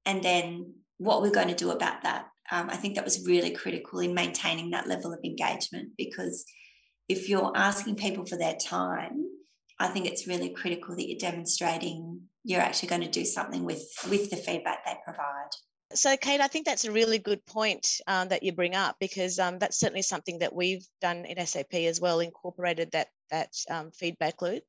and 0.05 0.21
then 0.21 0.73
what 0.97 1.21
we're 1.21 1.31
going 1.31 1.47
to 1.47 1.55
do 1.55 1.71
about 1.71 2.03
that 2.03 2.25
um, 2.51 2.69
I 2.69 2.75
think 2.75 2.95
that 2.95 3.05
was 3.05 3.25
really 3.25 3.51
critical 3.51 3.99
in 3.99 4.13
maintaining 4.13 4.71
that 4.71 4.87
level 4.87 5.13
of 5.13 5.19
engagement 5.23 5.91
because 5.97 6.45
if 7.07 7.29
you're 7.29 7.51
asking 7.55 7.95
people 7.95 8.25
for 8.25 8.37
their 8.37 8.55
time, 8.55 9.25
I 9.79 9.87
think 9.87 10.05
it's 10.05 10.27
really 10.27 10.49
critical 10.49 10.95
that 10.95 11.07
you're 11.07 11.17
demonstrating 11.17 12.21
you're 12.43 12.61
actually 12.61 12.89
going 12.89 13.01
to 13.01 13.07
do 13.07 13.23
something 13.23 13.63
with 13.65 13.83
with 14.09 14.29
the 14.29 14.35
feedback 14.35 14.83
they 14.85 14.95
provide. 15.05 15.51
So, 15.93 16.15
Kate, 16.17 16.41
I 16.41 16.47
think 16.47 16.65
that's 16.65 16.85
a 16.85 16.91
really 16.91 17.19
good 17.19 17.45
point 17.45 17.99
um, 18.07 18.29
that 18.29 18.43
you 18.43 18.53
bring 18.53 18.75
up 18.75 18.95
because 18.99 19.39
um, 19.39 19.59
that's 19.59 19.79
certainly 19.79 20.01
something 20.01 20.39
that 20.39 20.55
we've 20.55 20.85
done 21.01 21.25
in 21.25 21.45
SAP 21.45 21.73
as 21.73 21.99
well, 21.99 22.19
incorporated 22.19 22.91
that 22.91 23.07
that 23.29 23.53
um, 23.69 23.91
feedback 23.91 24.41
loop. 24.41 24.63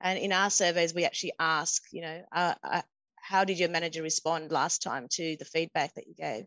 And 0.00 0.18
in 0.18 0.32
our 0.32 0.50
surveys, 0.50 0.94
we 0.94 1.04
actually 1.04 1.32
ask, 1.38 1.82
you 1.92 2.02
know, 2.02 2.22
uh, 2.32 2.54
uh, 2.62 2.82
how 3.16 3.44
did 3.44 3.58
your 3.58 3.68
manager 3.68 4.02
respond 4.02 4.52
last 4.52 4.82
time 4.82 5.06
to 5.12 5.36
the 5.38 5.44
feedback 5.44 5.94
that 5.94 6.06
you 6.06 6.14
gave? 6.14 6.44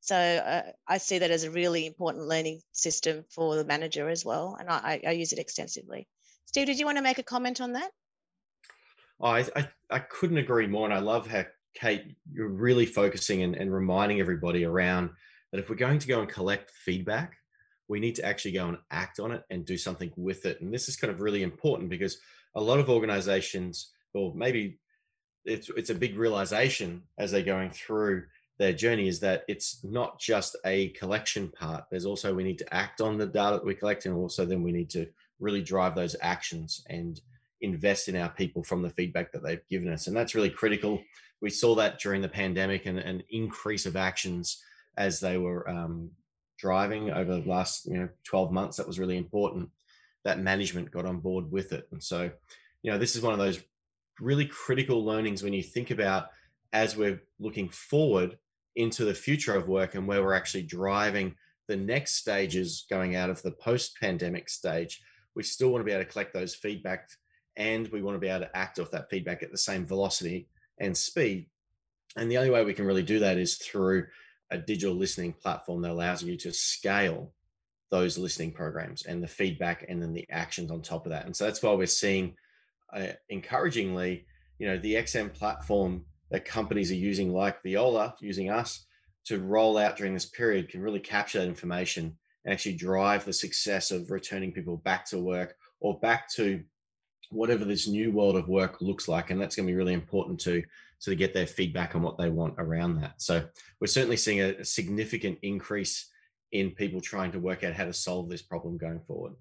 So 0.00 0.16
uh, 0.16 0.62
I 0.86 0.98
see 0.98 1.18
that 1.18 1.30
as 1.30 1.44
a 1.44 1.50
really 1.50 1.86
important 1.86 2.26
learning 2.26 2.60
system 2.72 3.24
for 3.30 3.56
the 3.56 3.64
manager 3.64 4.08
as 4.08 4.24
well, 4.24 4.56
and 4.58 4.68
I, 4.68 5.00
I 5.06 5.10
use 5.12 5.32
it 5.32 5.38
extensively. 5.38 6.06
Steve, 6.46 6.66
did 6.66 6.78
you 6.78 6.86
want 6.86 6.98
to 6.98 7.02
make 7.02 7.18
a 7.18 7.24
comment 7.24 7.60
on 7.60 7.72
that? 7.72 7.90
Oh, 9.20 9.28
I, 9.28 9.46
I, 9.56 9.68
I 9.90 9.98
couldn't 9.98 10.38
agree 10.38 10.66
more, 10.66 10.84
and 10.84 10.94
I 10.94 11.00
love 11.00 11.26
how 11.26 11.44
Kate 11.78 12.16
you're 12.32 12.48
really 12.48 12.86
focusing 12.86 13.42
and, 13.42 13.54
and 13.54 13.72
reminding 13.72 14.20
everybody 14.20 14.64
around 14.64 15.10
that 15.52 15.58
if 15.58 15.68
we're 15.68 15.76
going 15.76 15.98
to 15.98 16.08
go 16.08 16.20
and 16.20 16.28
collect 16.28 16.70
feedback, 16.70 17.36
we 17.88 18.00
need 18.00 18.16
to 18.16 18.24
actually 18.24 18.52
go 18.52 18.68
and 18.68 18.78
act 18.90 19.20
on 19.20 19.30
it 19.30 19.44
and 19.50 19.64
do 19.64 19.76
something 19.76 20.12
with 20.16 20.44
it. 20.44 20.60
And 20.60 20.72
this 20.72 20.88
is 20.88 20.96
kind 20.96 21.12
of 21.12 21.20
really 21.20 21.42
important 21.42 21.90
because 21.90 22.18
a 22.54 22.60
lot 22.60 22.80
of 22.80 22.90
organizations, 22.90 23.92
or 24.14 24.34
maybe 24.34 24.78
it's 25.44 25.70
it's 25.76 25.90
a 25.90 25.94
big 25.94 26.16
realization 26.16 27.02
as 27.18 27.30
they're 27.30 27.42
going 27.42 27.70
through 27.70 28.24
their 28.58 28.72
journey 28.72 29.06
is 29.06 29.20
that 29.20 29.44
it's 29.48 29.84
not 29.84 30.18
just 30.18 30.56
a 30.64 30.88
collection 30.90 31.50
part. 31.50 31.84
There's 31.90 32.06
also 32.06 32.34
we 32.34 32.42
need 32.42 32.58
to 32.58 32.74
act 32.74 33.00
on 33.00 33.18
the 33.18 33.26
data 33.26 33.56
that 33.56 33.66
we 33.66 33.74
collect, 33.74 34.06
and 34.06 34.16
also 34.16 34.44
then 34.44 34.62
we 34.62 34.72
need 34.72 34.90
to 34.90 35.06
really 35.38 35.62
drive 35.62 35.94
those 35.94 36.16
actions 36.22 36.82
and 36.88 37.20
invest 37.60 38.08
in 38.08 38.16
our 38.16 38.30
people 38.30 38.62
from 38.62 38.82
the 38.82 38.90
feedback 38.90 39.32
that 39.32 39.42
they've 39.42 39.66
given 39.68 39.92
us. 39.92 40.06
And 40.06 40.16
that's 40.16 40.34
really 40.34 40.50
critical. 40.50 41.02
We 41.40 41.50
saw 41.50 41.74
that 41.76 42.00
during 42.00 42.22
the 42.22 42.28
pandemic 42.28 42.86
and 42.86 42.98
an 42.98 43.22
increase 43.30 43.86
of 43.86 43.96
actions 43.96 44.62
as 44.96 45.20
they 45.20 45.36
were 45.36 45.68
um, 45.68 46.10
driving 46.58 47.10
over 47.10 47.36
the 47.36 47.48
last 47.48 47.86
you 47.86 47.98
know 47.98 48.08
12 48.24 48.52
months. 48.52 48.76
That 48.76 48.86
was 48.86 48.98
really 48.98 49.16
important 49.16 49.70
that 50.24 50.40
management 50.40 50.90
got 50.90 51.06
on 51.06 51.20
board 51.20 51.50
with 51.52 51.72
it. 51.72 51.86
And 51.92 52.02
so 52.02 52.30
you 52.82 52.90
know 52.90 52.98
this 52.98 53.16
is 53.16 53.22
one 53.22 53.32
of 53.32 53.38
those 53.38 53.60
really 54.20 54.46
critical 54.46 55.04
learnings 55.04 55.42
when 55.42 55.52
you 55.52 55.62
think 55.62 55.90
about 55.90 56.28
as 56.72 56.96
we're 56.96 57.22
looking 57.38 57.68
forward 57.68 58.38
into 58.74 59.04
the 59.04 59.14
future 59.14 59.54
of 59.54 59.68
work 59.68 59.94
and 59.94 60.06
where 60.06 60.22
we're 60.22 60.34
actually 60.34 60.62
driving 60.62 61.34
the 61.68 61.76
next 61.76 62.16
stages 62.16 62.86
going 62.88 63.16
out 63.16 63.30
of 63.30 63.42
the 63.42 63.50
post 63.50 63.98
pandemic 64.00 64.48
stage 64.48 65.02
we 65.34 65.42
still 65.42 65.70
want 65.70 65.80
to 65.80 65.84
be 65.84 65.92
able 65.92 66.04
to 66.04 66.10
collect 66.10 66.32
those 66.32 66.54
feedback 66.54 67.08
and 67.56 67.88
we 67.88 68.02
want 68.02 68.14
to 68.14 68.20
be 68.20 68.28
able 68.28 68.44
to 68.44 68.56
act 68.56 68.78
off 68.78 68.90
that 68.90 69.10
feedback 69.10 69.42
at 69.42 69.50
the 69.50 69.58
same 69.58 69.86
velocity 69.86 70.48
and 70.78 70.96
speed 70.96 71.48
and 72.16 72.30
the 72.30 72.38
only 72.38 72.50
way 72.50 72.64
we 72.64 72.74
can 72.74 72.86
really 72.86 73.02
do 73.02 73.18
that 73.20 73.38
is 73.38 73.56
through 73.56 74.06
a 74.50 74.58
digital 74.58 74.94
listening 74.94 75.34
platform 75.34 75.82
that 75.82 75.90
allows 75.90 76.22
you 76.22 76.36
to 76.38 76.52
scale 76.52 77.32
those 77.90 78.18
listening 78.18 78.52
programs 78.52 79.04
and 79.04 79.22
the 79.22 79.28
feedback 79.28 79.84
and 79.88 80.02
then 80.02 80.12
the 80.12 80.26
actions 80.30 80.70
on 80.70 80.82
top 80.82 81.04
of 81.04 81.10
that. 81.12 81.26
And 81.26 81.36
so 81.36 81.44
that's 81.44 81.62
why 81.62 81.72
we're 81.72 81.86
seeing, 81.86 82.34
uh, 82.92 83.08
encouragingly, 83.28 84.26
you 84.58 84.66
know, 84.66 84.78
the 84.78 84.94
XM 84.94 85.32
platform 85.32 86.04
that 86.30 86.44
companies 86.44 86.90
are 86.90 86.96
using, 86.96 87.32
like 87.32 87.62
Viola, 87.62 88.16
using 88.20 88.50
us 88.50 88.86
to 89.26 89.40
roll 89.40 89.76
out 89.76 89.96
during 89.96 90.14
this 90.14 90.26
period, 90.26 90.68
can 90.68 90.80
really 90.80 91.00
capture 91.00 91.38
that 91.40 91.48
information 91.48 92.16
and 92.44 92.52
actually 92.52 92.76
drive 92.76 93.24
the 93.24 93.32
success 93.32 93.90
of 93.90 94.10
returning 94.10 94.52
people 94.52 94.78
back 94.78 95.04
to 95.06 95.18
work 95.18 95.56
or 95.80 95.98
back 96.00 96.28
to 96.30 96.62
whatever 97.30 97.64
this 97.64 97.88
new 97.88 98.12
world 98.12 98.36
of 98.36 98.48
work 98.48 98.80
looks 98.80 99.08
like. 99.08 99.30
And 99.30 99.40
that's 99.40 99.56
going 99.56 99.66
to 99.66 99.72
be 99.72 99.76
really 99.76 99.94
important 99.94 100.40
to 100.40 100.62
so 100.98 101.10
to 101.10 101.16
get 101.16 101.34
their 101.34 101.46
feedback 101.46 101.94
on 101.94 102.02
what 102.02 102.16
they 102.16 102.30
want 102.30 102.54
around 102.58 103.00
that. 103.00 103.20
So 103.20 103.44
we're 103.80 103.86
certainly 103.86 104.16
seeing 104.16 104.40
a, 104.40 104.54
a 104.54 104.64
significant 104.64 105.38
increase 105.42 106.10
in 106.52 106.70
people 106.70 107.00
trying 107.00 107.32
to 107.32 107.38
work 107.38 107.64
out 107.64 107.74
how 107.74 107.84
to 107.84 107.92
solve 107.92 108.28
this 108.28 108.42
problem 108.42 108.78
going 108.78 109.00
forward. 109.00 109.34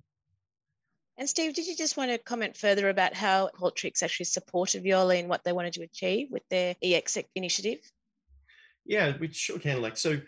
And 1.18 1.30
Steve, 1.30 1.54
did 1.54 1.66
you 1.66 1.78
just 1.78 1.96
want 1.96 2.12
to 2.12 2.18
comment 2.18 2.58
further 2.58 2.90
about 2.90 3.14
how 3.14 3.50
Qualtrics 3.58 4.04
actually 4.04 4.26
supported 4.26 4.84
Viola 4.84 5.16
in 5.16 5.30
what 5.30 5.46
they 5.46 5.54
wanted 5.54 5.74
to 5.74 5.84
achieve 5.84 6.28
with 6.30 6.44
their 6.50 6.76
EX 6.84 7.18
initiative? 7.36 7.80
Yeah, 8.86 9.14
we 9.18 9.32
sure 9.32 9.58
can. 9.58 9.82
Like, 9.82 9.96
so 9.96 10.20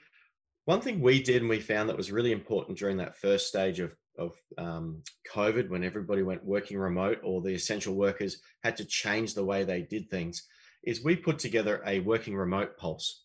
one 0.64 0.80
thing 0.80 1.02
we 1.02 1.22
did 1.22 1.42
and 1.42 1.50
we 1.50 1.60
found 1.60 1.90
that 1.90 1.98
was 1.98 2.12
really 2.12 2.32
important 2.32 2.78
during 2.78 2.98
that 2.98 3.18
first 3.18 3.48
stage 3.48 3.82
of 3.82 3.94
of 4.18 4.36
um, 4.58 5.04
COVID, 5.34 5.70
when 5.70 5.84
everybody 5.84 6.22
went 6.24 6.46
working 6.46 6.78
remote 6.78 7.20
or 7.24 7.42
the 7.42 7.54
essential 7.54 7.96
workers 7.96 8.38
had 8.64 8.78
to 8.78 8.86
change 8.86 9.34
the 9.34 9.46
way 9.46 9.64
they 9.64 9.82
did 9.82 10.10
things, 10.10 10.44
is 10.84 11.04
we 11.04 11.16
put 11.16 11.40
together 11.40 11.82
a 11.86 12.00
working 12.00 12.36
remote 12.36 12.78
pulse, 12.78 13.24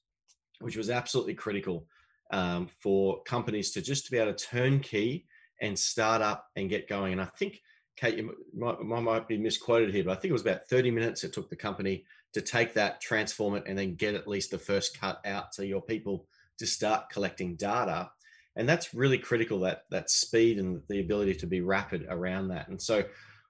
which 0.61 0.77
was 0.77 0.91
absolutely 0.91 1.35
critical 1.35 1.87
um, 2.33 2.69
for 2.81 3.23
companies 3.23 3.73
to 3.73 3.83
just 3.83 4.07
to 4.07 4.11
be 4.11 4.19
able 4.19 4.33
to 4.33 4.47
turnkey 4.47 5.27
and 5.61 5.79
start 5.79 6.23
up 6.23 6.49
and 6.57 6.71
get 6.71 6.89
going. 6.89 7.13
And 7.13 7.21
I 7.21 7.27
think, 7.27 7.61
Kate, 7.97 8.17
you 8.17 8.35
might, 8.55 8.81
might 8.83 9.29
be 9.29 9.39
misquoted 9.39 9.95
here, 9.95 10.05
but 10.05 10.13
I 10.13 10.21
think 10.21 10.31
it 10.31 10.33
was 10.33 10.43
about 10.43 10.69
30 10.69 10.91
minutes 10.91 11.25
it 11.25 11.33
took 11.33 11.49
the 11.51 11.57
company 11.57 12.05
to 12.33 12.41
take 12.41 12.75
that, 12.75 13.01
transform 13.01 13.55
it, 13.55 13.65
and 13.67 13.79
then 13.79 13.95
get 13.95 14.15
at 14.15 14.27
least 14.27 14.51
the 14.51 14.59
first 14.59 14.99
cut 14.99 15.21
out 15.25 15.53
to 15.53 15.67
your 15.67 15.83
people 15.83 16.27
to 16.59 16.67
start 16.67 17.11
collecting 17.11 17.55
data. 17.57 18.11
And 18.57 18.69
that's 18.69 18.95
really 18.95 19.19
critical 19.19 19.61
that 19.61 19.85
that 19.91 20.11
speed 20.11 20.59
and 20.59 20.83
the 20.89 21.01
ability 21.01 21.35
to 21.37 21.47
be 21.47 21.61
rapid 21.61 22.07
around 22.09 22.49
that. 22.49 22.69
And 22.69 22.81
so 22.81 23.05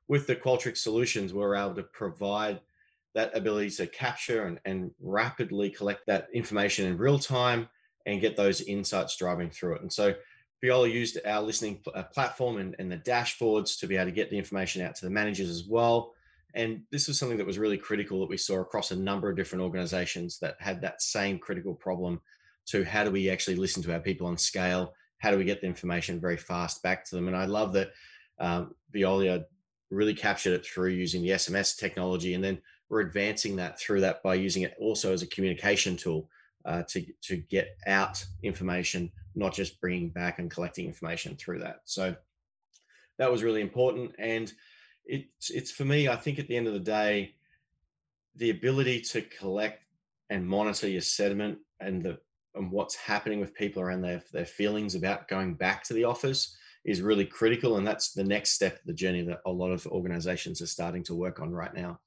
with 0.08 0.26
the 0.26 0.36
Qualtrics 0.36 0.78
solutions, 0.78 1.32
we're 1.32 1.56
able 1.56 1.74
to 1.74 1.82
provide 1.82 2.60
that 3.14 3.36
ability 3.36 3.70
to 3.70 3.86
capture 3.86 4.44
and, 4.44 4.60
and 4.64 4.90
rapidly 5.00 5.70
collect 5.70 6.06
that 6.06 6.28
information 6.32 6.86
in 6.86 6.98
real 6.98 7.18
time 7.18 7.68
and 8.06 8.20
get 8.20 8.36
those 8.36 8.60
insights 8.62 9.16
driving 9.16 9.50
through 9.50 9.76
it. 9.76 9.82
And 9.82 9.92
so 9.92 10.14
Viola 10.62 10.88
used 10.88 11.18
our 11.26 11.42
listening 11.42 11.80
uh, 11.94 12.04
platform 12.04 12.58
and, 12.58 12.76
and 12.78 12.90
the 12.90 12.96
dashboards 12.96 13.78
to 13.80 13.86
be 13.86 13.96
able 13.96 14.06
to 14.06 14.12
get 14.12 14.30
the 14.30 14.38
information 14.38 14.82
out 14.82 14.94
to 14.96 15.04
the 15.04 15.10
managers 15.10 15.50
as 15.50 15.64
well. 15.64 16.12
And 16.54 16.82
this 16.90 17.08
was 17.08 17.18
something 17.18 17.38
that 17.38 17.46
was 17.46 17.58
really 17.58 17.78
critical 17.78 18.20
that 18.20 18.28
we 18.28 18.36
saw 18.36 18.60
across 18.60 18.90
a 18.90 18.96
number 18.96 19.28
of 19.30 19.36
different 19.36 19.62
organizations 19.62 20.38
that 20.38 20.56
had 20.60 20.82
that 20.82 21.02
same 21.02 21.38
critical 21.38 21.74
problem 21.74 22.20
to 22.66 22.84
how 22.84 23.04
do 23.04 23.10
we 23.10 23.30
actually 23.30 23.56
listen 23.56 23.82
to 23.82 23.92
our 23.92 24.00
people 24.00 24.26
on 24.26 24.38
scale? 24.38 24.94
How 25.18 25.30
do 25.30 25.38
we 25.38 25.44
get 25.44 25.60
the 25.60 25.66
information 25.66 26.20
very 26.20 26.36
fast 26.36 26.82
back 26.82 27.04
to 27.06 27.14
them? 27.14 27.28
And 27.28 27.36
I 27.36 27.44
love 27.44 27.72
that 27.74 27.92
um, 28.38 28.74
Veolia 28.94 29.44
really 29.90 30.14
captured 30.14 30.54
it 30.54 30.64
through 30.64 30.90
using 30.90 31.22
the 31.22 31.30
SMS 31.30 31.76
technology 31.76 32.34
and 32.34 32.42
then 32.42 32.58
we're 32.88 33.00
advancing 33.00 33.56
that 33.56 33.80
through 33.80 34.02
that 34.02 34.22
by 34.22 34.34
using 34.34 34.62
it 34.64 34.74
also 34.78 35.14
as 35.14 35.22
a 35.22 35.26
communication 35.26 35.96
tool 35.96 36.28
uh, 36.66 36.82
to, 36.82 37.04
to 37.22 37.38
get 37.38 37.76
out 37.86 38.22
information, 38.42 39.10
not 39.34 39.54
just 39.54 39.80
bringing 39.80 40.10
back 40.10 40.38
and 40.38 40.50
collecting 40.50 40.86
information 40.86 41.34
through 41.36 41.60
that. 41.60 41.80
So 41.84 42.14
that 43.18 43.32
was 43.32 43.42
really 43.42 43.62
important. 43.62 44.14
And 44.18 44.52
it's, 45.06 45.50
it's 45.50 45.70
for 45.70 45.86
me, 45.86 46.08
I 46.08 46.16
think 46.16 46.38
at 46.38 46.48
the 46.48 46.56
end 46.56 46.66
of 46.66 46.74
the 46.74 46.80
day, 46.80 47.34
the 48.36 48.50
ability 48.50 49.00
to 49.00 49.22
collect 49.22 49.82
and 50.28 50.46
monitor 50.46 50.88
your 50.88 51.00
sentiment 51.00 51.58
and 51.80 52.02
the 52.02 52.18
and 52.54 52.70
what's 52.70 52.94
happening 52.94 53.40
with 53.40 53.54
people 53.54 53.82
around 53.82 54.02
their, 54.02 54.22
their 54.32 54.46
feelings 54.46 54.94
about 54.94 55.28
going 55.28 55.54
back 55.54 55.82
to 55.84 55.94
the 55.94 56.04
office 56.04 56.56
is 56.84 57.00
really 57.00 57.24
critical. 57.24 57.76
And 57.76 57.86
that's 57.86 58.12
the 58.12 58.24
next 58.24 58.52
step 58.52 58.74
of 58.74 58.84
the 58.84 58.92
journey 58.92 59.22
that 59.22 59.40
a 59.46 59.50
lot 59.50 59.70
of 59.70 59.86
organizations 59.86 60.60
are 60.60 60.66
starting 60.66 61.02
to 61.04 61.14
work 61.14 61.40
on 61.40 61.52
right 61.52 61.72
now. 61.74 62.00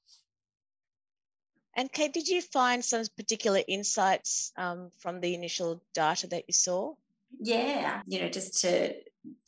And 1.76 1.92
Kate, 1.92 2.12
did 2.12 2.26
you 2.26 2.40
find 2.40 2.84
some 2.84 3.04
particular 3.16 3.60
insights 3.68 4.52
um, 4.56 4.90
from 4.98 5.20
the 5.20 5.34
initial 5.34 5.82
data 5.94 6.26
that 6.28 6.44
you 6.48 6.54
saw? 6.54 6.94
Yeah, 7.38 8.00
you 8.06 8.20
know, 8.20 8.30
just 8.30 8.60
to 8.62 8.94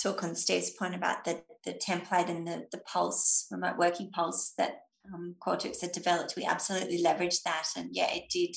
talk 0.03 0.23
on 0.23 0.35
Steve's 0.35 0.71
point 0.71 0.95
about 0.95 1.25
the, 1.25 1.43
the 1.65 1.73
template 1.73 2.29
and 2.29 2.47
the, 2.47 2.67
the 2.71 2.79
pulse, 2.79 3.47
remote 3.51 3.79
working 3.79 4.11
pulse 4.11 4.53
that 4.59 4.83
um, 5.13 5.37
Qualtrics 5.41 5.81
had 5.81 5.93
developed, 5.93 6.35
we 6.37 6.45
absolutely 6.45 7.03
leveraged 7.03 7.45
that. 7.45 7.69
And 7.77 7.91
yeah, 7.93 8.13
it 8.13 8.29
did 8.29 8.57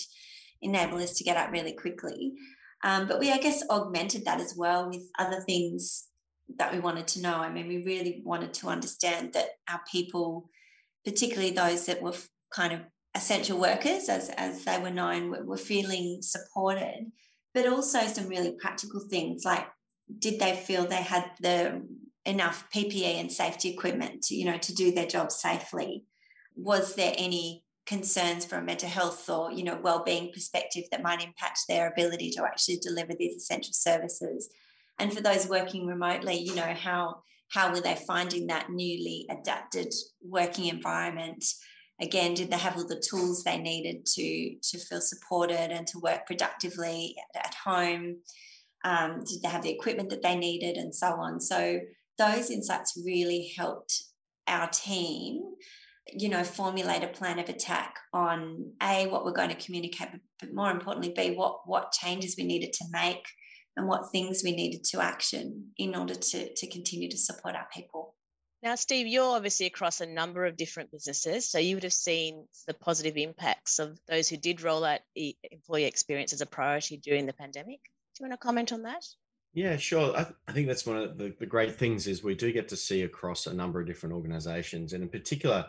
enable 0.61 0.97
us 0.97 1.13
to 1.15 1.23
get 1.23 1.37
out 1.37 1.51
really 1.51 1.73
quickly. 1.73 2.33
Um, 2.83 3.07
but 3.07 3.19
we, 3.19 3.31
I 3.31 3.37
guess, 3.37 3.63
augmented 3.69 4.25
that 4.25 4.41
as 4.41 4.55
well 4.57 4.89
with 4.89 5.03
other 5.19 5.41
things 5.41 6.07
that 6.57 6.73
we 6.73 6.79
wanted 6.79 7.07
to 7.09 7.21
know. 7.21 7.35
I 7.35 7.51
mean, 7.51 7.67
we 7.67 7.83
really 7.83 8.21
wanted 8.25 8.53
to 8.55 8.67
understand 8.67 9.33
that 9.33 9.49
our 9.69 9.81
people, 9.91 10.49
particularly 11.05 11.51
those 11.51 11.85
that 11.85 12.01
were 12.01 12.15
kind 12.53 12.73
of 12.73 12.81
essential 13.15 13.59
workers, 13.59 14.09
as, 14.09 14.29
as 14.29 14.65
they 14.65 14.79
were 14.79 14.89
known, 14.89 15.29
were, 15.29 15.45
were 15.45 15.57
feeling 15.57 16.19
supported, 16.21 17.11
but 17.53 17.67
also 17.67 18.01
some 18.01 18.27
really 18.27 18.55
practical 18.59 19.01
things 19.09 19.43
like 19.45 19.67
did 20.19 20.39
they 20.39 20.55
feel 20.55 20.85
they 20.85 20.95
had 20.95 21.31
the 21.39 21.81
enough 22.25 22.65
PPE 22.75 23.19
and 23.19 23.31
safety 23.31 23.69
equipment 23.69 24.23
to, 24.23 24.35
you 24.35 24.45
know, 24.45 24.57
to 24.57 24.73
do 24.73 24.91
their 24.91 25.07
job 25.07 25.31
safely? 25.31 26.05
Was 26.55 26.95
there 26.95 27.13
any 27.17 27.63
concerns 27.91 28.45
from 28.45 28.59
a 28.63 28.65
mental 28.65 28.89
health 28.89 29.29
or, 29.29 29.51
you 29.51 29.63
know, 29.63 29.79
well-being 29.81 30.31
perspective 30.31 30.83
that 30.91 31.03
might 31.03 31.23
impact 31.23 31.59
their 31.67 31.89
ability 31.89 32.31
to 32.31 32.43
actually 32.43 32.77
deliver 32.77 33.13
these 33.13 33.35
essential 33.35 33.73
services? 33.73 34.49
And 34.99 35.13
for 35.13 35.21
those 35.21 35.47
working 35.47 35.85
remotely, 35.85 36.35
you 36.35 36.55
know, 36.55 36.73
how 36.73 37.23
how 37.49 37.73
were 37.73 37.81
they 37.81 37.97
finding 38.07 38.47
that 38.47 38.69
newly 38.69 39.27
adapted 39.29 39.93
working 40.23 40.67
environment? 40.67 41.43
again 42.01 42.33
did 42.33 42.49
they 42.49 42.57
have 42.57 42.75
all 42.75 42.87
the 42.87 43.03
tools 43.09 43.43
they 43.43 43.57
needed 43.57 44.05
to 44.05 44.55
to 44.63 44.77
feel 44.79 44.99
supported 44.99 45.71
and 45.71 45.87
to 45.87 45.99
work 45.99 46.25
productively 46.25 47.15
at, 47.35 47.45
at 47.45 47.53
home 47.53 48.17
um, 48.83 49.23
did 49.23 49.41
they 49.41 49.47
have 49.47 49.61
the 49.61 49.69
equipment 49.71 50.09
that 50.09 50.23
they 50.23 50.35
needed 50.35 50.75
and 50.75 50.93
so 50.93 51.07
on 51.07 51.39
so 51.39 51.79
those 52.17 52.49
insights 52.49 52.99
really 53.05 53.53
helped 53.55 54.03
our 54.47 54.67
team 54.69 55.43
you 56.07 56.29
know 56.29 56.43
formulate 56.43 57.03
a 57.03 57.07
plan 57.07 57.39
of 57.39 57.47
attack 57.49 57.95
on 58.13 58.73
a 58.81 59.07
what 59.07 59.23
we're 59.23 59.31
going 59.31 59.49
to 59.49 59.65
communicate 59.65 60.09
but 60.39 60.53
more 60.53 60.71
importantly 60.71 61.13
b 61.15 61.35
what 61.35 61.59
what 61.65 61.91
changes 61.91 62.35
we 62.37 62.43
needed 62.43 62.73
to 62.73 62.85
make 62.91 63.23
and 63.77 63.87
what 63.87 64.11
things 64.11 64.41
we 64.43 64.51
needed 64.51 64.83
to 64.83 64.99
action 64.99 65.67
in 65.77 65.95
order 65.95 66.15
to 66.15 66.53
to 66.55 66.67
continue 66.67 67.09
to 67.09 67.17
support 67.17 67.55
our 67.55 67.67
people 67.73 68.15
now, 68.63 68.75
Steve, 68.75 69.07
you're 69.07 69.35
obviously 69.35 69.65
across 69.65 70.01
a 70.01 70.05
number 70.05 70.45
of 70.45 70.55
different 70.55 70.91
businesses, 70.91 71.49
so 71.49 71.57
you 71.57 71.75
would 71.75 71.83
have 71.83 71.93
seen 71.93 72.45
the 72.67 72.75
positive 72.75 73.17
impacts 73.17 73.79
of 73.79 73.99
those 74.07 74.29
who 74.29 74.37
did 74.37 74.61
roll 74.61 74.85
out 74.85 74.99
employee 75.15 75.85
experience 75.85 76.31
as 76.31 76.41
a 76.41 76.45
priority 76.45 76.97
during 76.97 77.25
the 77.25 77.33
pandemic. 77.33 77.79
Do 78.15 78.23
you 78.23 78.29
want 78.29 78.39
to 78.39 78.45
comment 78.45 78.71
on 78.71 78.83
that? 78.83 79.03
Yeah, 79.53 79.77
sure. 79.77 80.15
I, 80.15 80.23
th- 80.23 80.35
I 80.47 80.51
think 80.51 80.67
that's 80.67 80.85
one 80.85 80.97
of 80.97 81.17
the, 81.17 81.33
the 81.39 81.45
great 81.47 81.75
things 81.75 82.05
is 82.05 82.23
we 82.23 82.35
do 82.35 82.51
get 82.51 82.67
to 82.69 82.77
see 82.77 83.01
across 83.01 83.47
a 83.47 83.53
number 83.53 83.81
of 83.81 83.87
different 83.87 84.13
organizations. 84.13 84.93
And 84.93 85.01
in 85.01 85.09
particular, 85.09 85.65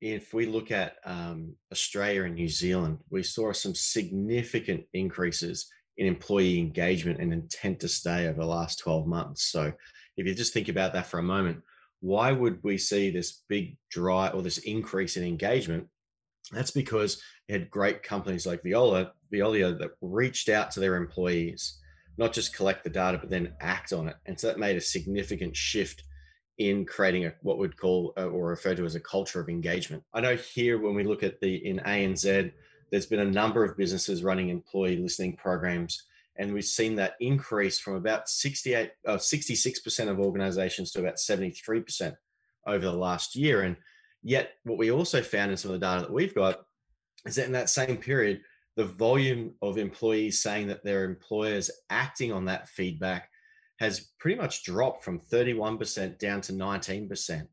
if 0.00 0.32
we 0.32 0.46
look 0.46 0.70
at 0.70 0.96
um, 1.04 1.54
Australia 1.72 2.24
and 2.24 2.34
New 2.34 2.48
Zealand, 2.48 2.98
we 3.10 3.22
saw 3.22 3.52
some 3.52 3.74
significant 3.74 4.84
increases 4.92 5.68
in 5.96 6.06
employee 6.06 6.60
engagement 6.60 7.20
and 7.20 7.32
intent 7.32 7.80
to 7.80 7.88
stay 7.88 8.28
over 8.28 8.40
the 8.40 8.46
last 8.46 8.78
12 8.78 9.06
months. 9.06 9.44
So 9.44 9.72
if 10.16 10.26
you 10.26 10.34
just 10.34 10.52
think 10.52 10.68
about 10.68 10.92
that 10.92 11.06
for 11.06 11.18
a 11.18 11.22
moment, 11.22 11.62
why 12.00 12.30
would 12.30 12.62
we 12.62 12.78
see 12.78 13.10
this 13.10 13.42
big 13.48 13.76
drive 13.90 14.34
or 14.34 14.42
this 14.42 14.58
increase 14.58 15.16
in 15.16 15.24
engagement? 15.24 15.88
That's 16.52 16.70
because 16.70 17.20
you 17.48 17.54
had 17.54 17.70
great 17.70 18.04
companies 18.04 18.46
like 18.46 18.62
Viola, 18.62 19.12
Veolia 19.32 19.76
that 19.78 19.90
reached 20.00 20.48
out 20.48 20.70
to 20.72 20.80
their 20.80 20.94
employees, 20.94 21.78
not 22.16 22.32
just 22.32 22.54
collect 22.54 22.84
the 22.84 22.90
data, 22.90 23.18
but 23.18 23.30
then 23.30 23.54
act 23.60 23.92
on 23.92 24.08
it. 24.08 24.16
And 24.26 24.38
so 24.38 24.46
that 24.46 24.58
made 24.60 24.76
a 24.76 24.80
significant 24.80 25.56
shift 25.56 26.04
in 26.58 26.84
creating 26.84 27.24
a, 27.24 27.32
what 27.42 27.58
we'd 27.58 27.76
call 27.76 28.12
uh, 28.16 28.26
or 28.26 28.48
refer 28.48 28.74
to 28.74 28.84
as 28.84 28.96
a 28.96 29.00
culture 29.00 29.40
of 29.40 29.48
engagement. 29.48 30.02
I 30.12 30.20
know 30.20 30.36
here 30.36 30.78
when 30.78 30.94
we 30.94 31.04
look 31.04 31.22
at 31.22 31.40
the 31.40 31.54
in 31.54 31.78
ANZ, 31.78 32.52
there's 32.90 33.06
been 33.06 33.20
a 33.20 33.24
number 33.24 33.64
of 33.64 33.76
businesses 33.76 34.24
running 34.24 34.48
employee 34.48 34.96
listening 34.96 35.36
programs, 35.36 36.04
and 36.36 36.52
we've 36.52 36.64
seen 36.64 36.96
that 36.96 37.14
increase 37.20 37.78
from 37.78 37.94
about 37.94 38.28
68, 38.28 38.90
uh, 39.06 39.16
66% 39.16 40.08
of 40.08 40.18
organizations 40.18 40.90
to 40.92 41.00
about 41.00 41.16
73% 41.16 42.16
over 42.66 42.84
the 42.84 42.92
last 42.92 43.36
year. 43.36 43.62
And 43.62 43.76
yet, 44.22 44.52
what 44.64 44.78
we 44.78 44.90
also 44.90 45.22
found 45.22 45.50
in 45.50 45.56
some 45.56 45.72
of 45.72 45.80
the 45.80 45.86
data 45.86 46.02
that 46.02 46.12
we've 46.12 46.34
got 46.34 46.60
is 47.24 47.36
that 47.36 47.46
in 47.46 47.52
that 47.52 47.70
same 47.70 47.96
period, 47.96 48.40
the 48.76 48.84
volume 48.84 49.54
of 49.60 49.76
employees 49.76 50.40
saying 50.40 50.68
that 50.68 50.84
their 50.84 51.04
employers 51.04 51.70
acting 51.90 52.32
on 52.32 52.44
that 52.46 52.68
feedback 52.68 53.28
has 53.78 54.08
pretty 54.18 54.40
much 54.40 54.64
dropped 54.64 55.04
from 55.04 55.20
31% 55.20 56.18
down 56.18 56.40
to 56.42 56.52
19%. 56.52 57.46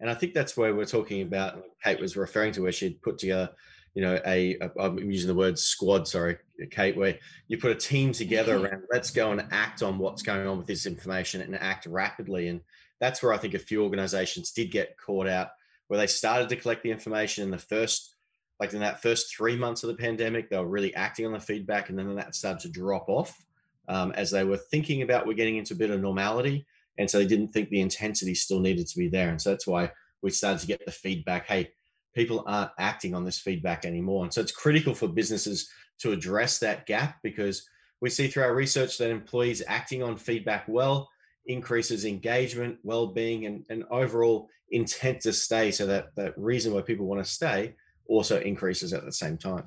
And 0.00 0.10
I 0.10 0.14
think 0.14 0.34
that's 0.34 0.56
where 0.56 0.74
we're 0.74 0.84
talking 0.84 1.22
about, 1.22 1.62
Kate 1.82 2.00
was 2.00 2.16
referring 2.16 2.52
to 2.52 2.62
where 2.62 2.72
she'd 2.72 3.02
put 3.02 3.18
together, 3.18 3.50
you 3.94 4.02
know, 4.02 4.20
a, 4.26 4.56
a 4.60 4.70
I'm 4.78 4.98
using 4.98 5.28
the 5.28 5.34
word 5.34 5.58
squad, 5.58 6.06
sorry, 6.06 6.38
Kate, 6.70 6.96
where 6.96 7.18
you 7.48 7.58
put 7.58 7.72
a 7.72 7.76
team 7.76 8.12
together 8.12 8.56
mm-hmm. 8.56 8.66
around, 8.66 8.82
let's 8.92 9.10
go 9.10 9.32
and 9.32 9.46
act 9.50 9.82
on 9.82 9.98
what's 9.98 10.22
going 10.22 10.46
on 10.46 10.58
with 10.58 10.66
this 10.66 10.86
information 10.86 11.40
and 11.40 11.56
act 11.56 11.86
rapidly. 11.86 12.48
And 12.48 12.60
that's 13.00 13.22
where 13.22 13.32
I 13.32 13.38
think 13.38 13.54
a 13.54 13.58
few 13.58 13.82
organizations 13.82 14.52
did 14.52 14.70
get 14.70 14.96
caught 14.96 15.28
out, 15.28 15.48
where 15.88 15.98
they 15.98 16.06
started 16.06 16.48
to 16.48 16.56
collect 16.56 16.82
the 16.82 16.90
information 16.90 17.44
in 17.44 17.50
the 17.50 17.58
first, 17.58 18.14
like 18.60 18.72
in 18.72 18.80
that 18.80 19.02
first 19.02 19.34
three 19.34 19.56
months 19.56 19.82
of 19.82 19.88
the 19.88 19.96
pandemic, 19.96 20.50
they 20.50 20.58
were 20.58 20.66
really 20.66 20.94
acting 20.94 21.26
on 21.26 21.32
the 21.32 21.40
feedback, 21.40 21.88
and 21.88 21.98
then 21.98 22.14
that 22.14 22.34
started 22.34 22.60
to 22.60 22.68
drop 22.68 23.08
off 23.08 23.44
um, 23.88 24.12
as 24.12 24.30
they 24.30 24.44
were 24.44 24.56
thinking 24.56 25.02
about 25.02 25.26
we're 25.26 25.34
getting 25.34 25.56
into 25.56 25.74
a 25.74 25.76
bit 25.76 25.90
of 25.90 26.00
normality. 26.00 26.66
And 26.98 27.10
so 27.10 27.18
they 27.18 27.26
didn't 27.26 27.48
think 27.48 27.68
the 27.68 27.80
intensity 27.80 28.34
still 28.34 28.60
needed 28.60 28.86
to 28.86 28.98
be 28.98 29.08
there. 29.08 29.30
And 29.30 29.40
so 29.40 29.50
that's 29.50 29.66
why 29.66 29.90
we 30.22 30.30
started 30.30 30.60
to 30.60 30.66
get 30.66 30.84
the 30.84 30.92
feedback 30.92 31.46
hey, 31.46 31.70
people 32.14 32.44
aren't 32.46 32.70
acting 32.78 33.14
on 33.14 33.24
this 33.24 33.38
feedback 33.38 33.84
anymore. 33.84 34.24
And 34.24 34.32
so 34.32 34.40
it's 34.40 34.52
critical 34.52 34.94
for 34.94 35.08
businesses 35.08 35.68
to 35.98 36.12
address 36.12 36.58
that 36.58 36.86
gap 36.86 37.18
because 37.22 37.68
we 38.00 38.10
see 38.10 38.28
through 38.28 38.44
our 38.44 38.54
research 38.54 38.98
that 38.98 39.10
employees 39.10 39.62
acting 39.66 40.02
on 40.02 40.16
feedback 40.16 40.66
well 40.68 41.08
increases 41.46 42.04
engagement, 42.04 42.78
well-being, 42.82 43.46
and, 43.46 43.64
and 43.68 43.84
overall 43.90 44.48
intent 44.70 45.20
to 45.22 45.32
stay. 45.32 45.70
So 45.70 45.86
that 45.86 46.14
that 46.16 46.34
reason 46.36 46.72
why 46.72 46.82
people 46.82 47.06
want 47.06 47.24
to 47.24 47.30
stay 47.30 47.74
also 48.06 48.40
increases 48.40 48.92
at 48.92 49.04
the 49.04 49.12
same 49.12 49.38
time. 49.38 49.64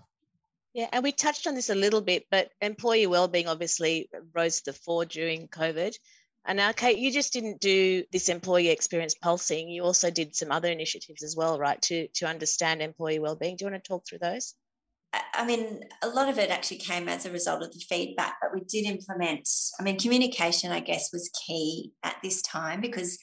Yeah, 0.77 0.89
and 0.91 1.03
we 1.03 1.11
touched 1.11 1.47
on 1.47 1.55
this 1.55 1.71
a 1.71 1.75
little 1.75 2.01
bit, 2.01 2.27
but 2.29 2.51
employee 2.61 3.07
well-being 3.07 3.47
obviously 3.47 4.11
rose 4.35 4.61
to 4.61 4.65
the 4.65 4.77
fore 4.77 5.05
during 5.05 5.47
COVID. 5.47 5.95
And 6.45 6.55
now, 6.55 6.71
Kate, 6.71 6.99
you 6.99 7.11
just 7.11 7.33
didn't 7.33 7.59
do 7.59 8.03
this 8.11 8.29
employee 8.29 8.69
experience 8.69 9.15
pulsing. 9.15 9.69
You 9.69 9.81
also 9.81 10.11
did 10.11 10.35
some 10.35 10.51
other 10.51 10.69
initiatives 10.69 11.23
as 11.23 11.35
well, 11.35 11.57
right, 11.57 11.81
to 11.81 12.07
to 12.09 12.27
understand 12.27 12.83
employee 12.83 13.17
well-being. 13.17 13.55
Do 13.55 13.65
you 13.65 13.71
want 13.71 13.83
to 13.83 13.87
talk 13.87 14.07
through 14.07 14.19
those? 14.19 14.53
I 15.33 15.47
mean, 15.47 15.81
a 16.03 16.09
lot 16.09 16.29
of 16.29 16.37
it 16.37 16.51
actually 16.51 16.77
came 16.77 17.09
as 17.09 17.25
a 17.25 17.31
result 17.31 17.63
of 17.63 17.73
the 17.73 17.83
feedback, 17.89 18.35
but 18.39 18.51
we 18.53 18.61
did 18.69 18.85
implement. 18.85 19.49
I 19.79 19.83
mean, 19.83 19.97
communication, 19.97 20.71
I 20.71 20.81
guess, 20.81 21.09
was 21.11 21.31
key 21.47 21.91
at 22.03 22.17
this 22.21 22.43
time 22.43 22.81
because 22.81 23.17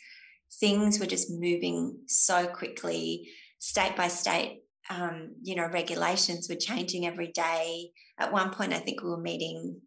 things 0.59 0.99
were 0.99 1.07
just 1.07 1.31
moving 1.31 2.01
so 2.09 2.49
quickly, 2.49 3.29
state 3.61 3.97
by 3.97 4.09
state. 4.09 4.63
Um, 4.90 5.35
you 5.42 5.55
know, 5.55 5.66
regulations 5.66 6.49
were 6.49 6.57
changing 6.57 7.07
every 7.07 7.29
day. 7.29 7.90
At 8.18 8.33
one 8.33 8.51
point, 8.51 8.73
I 8.73 8.79
think 8.79 9.03
we 9.03 9.11
were 9.11 9.16
meeting 9.16 9.81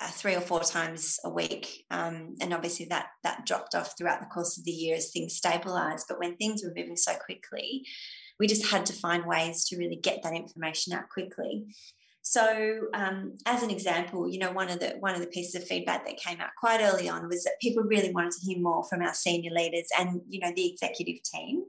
uh, 0.00 0.08
three 0.08 0.34
or 0.34 0.40
four 0.40 0.60
times 0.60 1.18
a 1.24 1.30
week, 1.30 1.84
um, 1.90 2.34
and 2.40 2.52
obviously 2.52 2.86
that 2.86 3.06
that 3.22 3.46
dropped 3.46 3.74
off 3.74 3.94
throughout 3.96 4.20
the 4.20 4.26
course 4.26 4.58
of 4.58 4.64
the 4.64 4.70
year 4.70 4.96
as 4.96 5.10
things 5.10 5.36
stabilized. 5.36 6.06
But 6.08 6.18
when 6.18 6.36
things 6.36 6.62
were 6.62 6.72
moving 6.74 6.96
so 6.96 7.12
quickly, 7.24 7.86
we 8.38 8.46
just 8.46 8.66
had 8.66 8.84
to 8.86 8.92
find 8.92 9.24
ways 9.24 9.64
to 9.66 9.76
really 9.76 9.96
get 9.96 10.22
that 10.22 10.34
information 10.34 10.92
out 10.92 11.08
quickly. 11.08 11.66
So, 12.24 12.82
um, 12.94 13.34
as 13.46 13.64
an 13.64 13.70
example, 13.70 14.30
you 14.30 14.38
know, 14.38 14.52
one 14.52 14.70
of 14.70 14.78
the 14.78 14.94
one 15.00 15.14
of 15.14 15.20
the 15.20 15.26
pieces 15.26 15.56
of 15.56 15.66
feedback 15.66 16.06
that 16.06 16.16
came 16.16 16.40
out 16.40 16.50
quite 16.58 16.80
early 16.80 17.08
on 17.08 17.28
was 17.28 17.42
that 17.42 17.60
people 17.60 17.82
really 17.82 18.12
wanted 18.12 18.32
to 18.32 18.46
hear 18.46 18.60
more 18.60 18.84
from 18.84 19.02
our 19.02 19.12
senior 19.12 19.50
leaders 19.50 19.88
and 19.98 20.20
you 20.28 20.38
know 20.38 20.52
the 20.54 20.70
executive 20.70 21.20
team, 21.24 21.64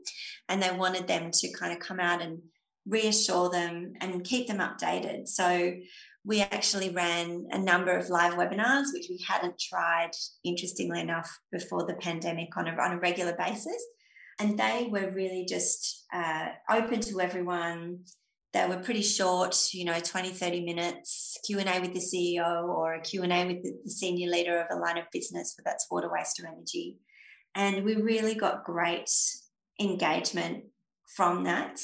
and 0.47 0.61
they 0.61 0.71
wanted 0.71 1.07
them 1.07 1.31
to 1.31 1.51
kind 1.53 1.73
of 1.73 1.79
come 1.79 1.99
out 1.99 2.21
and 2.21 2.39
reassure 2.85 3.49
them 3.49 3.93
and 3.99 4.23
keep 4.23 4.47
them 4.47 4.59
updated. 4.59 5.27
So, 5.27 5.73
we 6.23 6.41
actually 6.41 6.91
ran 6.91 7.47
a 7.51 7.57
number 7.57 7.97
of 7.97 8.09
live 8.09 8.35
webinars, 8.35 8.93
which 8.93 9.07
we 9.09 9.19
hadn't 9.27 9.59
tried, 9.59 10.11
interestingly 10.43 11.01
enough, 11.01 11.35
before 11.51 11.87
the 11.87 11.95
pandemic 11.95 12.55
on 12.55 12.67
a, 12.67 12.71
on 12.79 12.91
a 12.93 12.99
regular 12.99 13.35
basis 13.35 13.83
and 14.39 14.57
they 14.57 14.87
were 14.89 15.11
really 15.11 15.45
just 15.47 16.05
uh, 16.13 16.47
open 16.69 16.99
to 16.99 17.21
everyone 17.21 17.99
they 18.53 18.67
were 18.67 18.77
pretty 18.77 19.01
short 19.01 19.55
you 19.73 19.85
know 19.85 19.99
20 19.99 20.29
30 20.29 20.61
minutes 20.61 21.37
q&a 21.45 21.79
with 21.79 21.93
the 21.93 21.99
ceo 21.99 22.67
or 22.67 22.93
a 22.93 23.01
q&a 23.01 23.45
with 23.45 23.63
the 23.63 23.89
senior 23.89 24.29
leader 24.29 24.59
of 24.59 24.67
a 24.71 24.79
line 24.79 24.97
of 24.97 25.05
business 25.11 25.55
whether 25.57 25.65
that's 25.65 25.87
water 25.91 26.09
waste 26.11 26.39
or 26.39 26.47
energy 26.47 26.97
and 27.55 27.83
we 27.83 27.95
really 27.95 28.35
got 28.35 28.63
great 28.63 29.09
engagement 29.79 30.63
from 31.15 31.43
that 31.43 31.81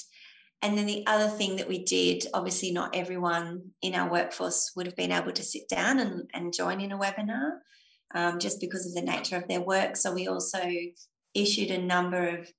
and 0.62 0.78
then 0.78 0.86
the 0.86 1.06
other 1.08 1.28
thing 1.28 1.56
that 1.56 1.70
we 1.70 1.84
did 1.84 2.26
obviously 2.34 2.72
not 2.72 2.96
everyone 2.96 3.62
in 3.82 3.96
our 3.96 4.10
workforce 4.10 4.72
would 4.76 4.86
have 4.86 4.96
been 4.96 5.12
able 5.12 5.32
to 5.32 5.44
sit 5.44 5.68
down 5.70 6.00
and, 6.00 6.30
and 6.34 6.54
join 6.54 6.82
in 6.82 6.92
a 6.92 6.98
webinar 6.98 7.60
um, 8.16 8.40
just 8.40 8.60
because 8.60 8.86
of 8.86 8.94
the 8.94 9.02
nature 9.02 9.38
of 9.38 9.48
their 9.48 9.62
work 9.62 9.96
so 9.96 10.14
we 10.14 10.28
also 10.28 10.60
issued 11.34 11.72
a 11.72 11.82
number 11.82 12.28
of 12.28 12.52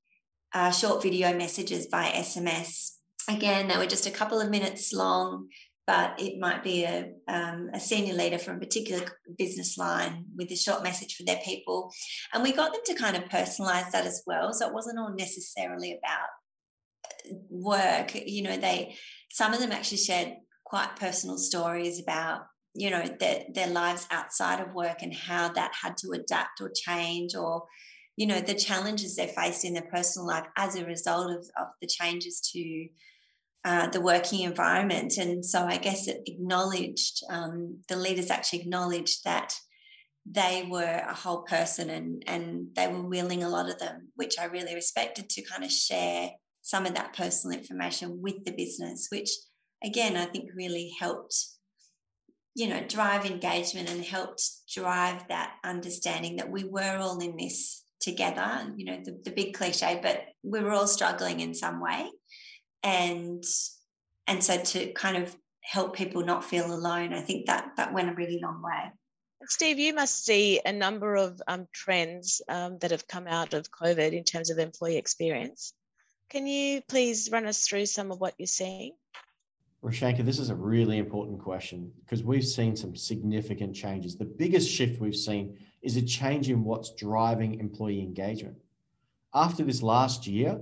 uh, 0.52 0.70
short 0.70 1.02
video 1.02 1.36
messages 1.36 1.86
by 1.86 2.08
SMS. 2.08 2.96
Again, 3.28 3.68
they 3.68 3.76
were 3.76 3.86
just 3.86 4.06
a 4.06 4.10
couple 4.10 4.40
of 4.40 4.50
minutes 4.50 4.92
long, 4.92 5.48
but 5.86 6.20
it 6.20 6.38
might 6.38 6.62
be 6.62 6.84
a, 6.84 7.12
um, 7.28 7.70
a 7.74 7.80
senior 7.80 8.14
leader 8.14 8.38
from 8.38 8.56
a 8.56 8.60
particular 8.60 9.04
business 9.38 9.76
line 9.76 10.24
with 10.36 10.50
a 10.50 10.56
short 10.56 10.82
message 10.82 11.16
for 11.16 11.24
their 11.24 11.40
people. 11.44 11.92
And 12.32 12.42
we 12.42 12.52
got 12.52 12.72
them 12.72 12.82
to 12.86 12.94
kind 12.94 13.16
of 13.16 13.24
personalize 13.24 13.90
that 13.90 14.06
as 14.06 14.22
well. 14.26 14.52
So 14.52 14.68
it 14.68 14.74
wasn't 14.74 14.98
all 14.98 15.14
necessarily 15.14 15.98
about 15.98 16.28
uh, 17.06 17.34
work. 17.50 18.14
You 18.14 18.42
know, 18.42 18.56
they, 18.56 18.96
some 19.30 19.52
of 19.52 19.60
them 19.60 19.72
actually 19.72 19.98
shared 19.98 20.34
quite 20.64 20.96
personal 20.96 21.36
stories 21.36 22.00
about 22.00 22.42
you 22.74 22.90
know 22.90 23.04
their, 23.18 23.44
their 23.52 23.66
lives 23.66 24.06
outside 24.10 24.60
of 24.60 24.72
work 24.74 25.02
and 25.02 25.14
how 25.14 25.48
that 25.52 25.72
had 25.82 25.96
to 25.96 26.12
adapt 26.12 26.60
or 26.60 26.70
change 26.70 27.34
or 27.34 27.64
you 28.20 28.26
know 28.26 28.38
the 28.38 28.54
challenges 28.54 29.16
they 29.16 29.28
faced 29.28 29.64
in 29.64 29.72
their 29.72 29.90
personal 29.90 30.28
life 30.28 30.44
as 30.54 30.76
a 30.76 30.84
result 30.84 31.30
of, 31.30 31.50
of 31.58 31.68
the 31.80 31.86
changes 31.86 32.38
to 32.52 32.86
uh, 33.64 33.88
the 33.88 34.00
working 34.00 34.40
environment. 34.40 35.16
And 35.16 35.42
so 35.42 35.64
i 35.64 35.78
guess 35.78 36.06
it 36.06 36.20
acknowledged 36.26 37.22
um, 37.30 37.78
the 37.88 37.96
leaders 37.96 38.30
actually 38.30 38.60
acknowledged 38.60 39.24
that 39.24 39.54
they 40.26 40.68
were 40.68 41.02
a 41.08 41.14
whole 41.14 41.42
person 41.44 41.88
and 41.88 42.22
and 42.26 42.66
they 42.76 42.88
were 42.88 43.02
willing 43.02 43.42
a 43.42 43.48
lot 43.48 43.70
of 43.70 43.78
them 43.78 44.08
which 44.16 44.38
i 44.38 44.44
really 44.44 44.74
respected 44.74 45.30
to 45.30 45.42
kind 45.50 45.64
of 45.64 45.72
share 45.72 46.30
some 46.60 46.84
of 46.84 46.94
that 46.94 47.16
personal 47.16 47.58
information 47.58 48.20
with 48.20 48.44
the 48.44 48.52
business 48.52 49.08
which 49.10 49.30
again 49.82 50.18
i 50.18 50.26
think 50.26 50.50
really 50.54 50.92
helped 51.00 51.34
you 52.54 52.68
know 52.68 52.82
drive 52.86 53.24
engagement 53.24 53.90
and 53.90 54.04
helped 54.04 54.42
drive 54.72 55.26
that 55.28 55.54
understanding 55.64 56.36
that 56.36 56.50
we 56.50 56.64
were 56.64 56.98
all 56.98 57.18
in 57.18 57.34
this 57.36 57.79
together, 58.00 58.72
you 58.76 58.86
know, 58.86 59.00
the, 59.04 59.20
the 59.24 59.30
big 59.30 59.54
cliche, 59.54 60.00
but 60.02 60.24
we 60.42 60.60
were 60.60 60.72
all 60.72 60.86
struggling 60.86 61.40
in 61.40 61.54
some 61.54 61.80
way. 61.80 62.08
And 62.82 63.44
and 64.26 64.42
so 64.42 64.62
to 64.62 64.92
kind 64.92 65.16
of 65.16 65.36
help 65.60 65.94
people 65.94 66.24
not 66.24 66.44
feel 66.44 66.72
alone, 66.72 67.12
I 67.12 67.20
think 67.20 67.46
that 67.46 67.72
that 67.76 67.92
went 67.92 68.10
a 68.10 68.14
really 68.14 68.40
long 68.42 68.62
way. 68.62 68.90
Steve, 69.46 69.78
you 69.78 69.94
must 69.94 70.24
see 70.24 70.60
a 70.64 70.72
number 70.72 71.16
of 71.16 71.40
um, 71.48 71.66
trends 71.72 72.42
um, 72.48 72.78
that 72.78 72.90
have 72.90 73.08
come 73.08 73.26
out 73.26 73.54
of 73.54 73.70
COVID 73.70 74.12
in 74.12 74.22
terms 74.22 74.50
of 74.50 74.58
employee 74.58 74.96
experience. 74.96 75.72
Can 76.28 76.46
you 76.46 76.82
please 76.88 77.30
run 77.32 77.46
us 77.46 77.66
through 77.66 77.86
some 77.86 78.12
of 78.12 78.20
what 78.20 78.34
you're 78.38 78.46
seeing? 78.46 78.92
Rushenka, 79.82 80.24
this 80.24 80.38
is 80.38 80.50
a 80.50 80.54
really 80.54 80.98
important 80.98 81.40
question 81.40 81.90
because 82.04 82.22
we've 82.22 82.44
seen 82.44 82.76
some 82.76 82.94
significant 82.94 83.74
changes. 83.74 84.16
The 84.16 84.26
biggest 84.26 84.70
shift 84.70 85.00
we've 85.00 85.16
seen 85.16 85.56
is 85.82 85.96
a 85.96 86.02
change 86.02 86.50
in 86.50 86.64
what's 86.64 86.94
driving 86.94 87.58
employee 87.58 88.00
engagement. 88.00 88.56
After 89.34 89.64
this 89.64 89.82
last 89.82 90.26
year, 90.26 90.60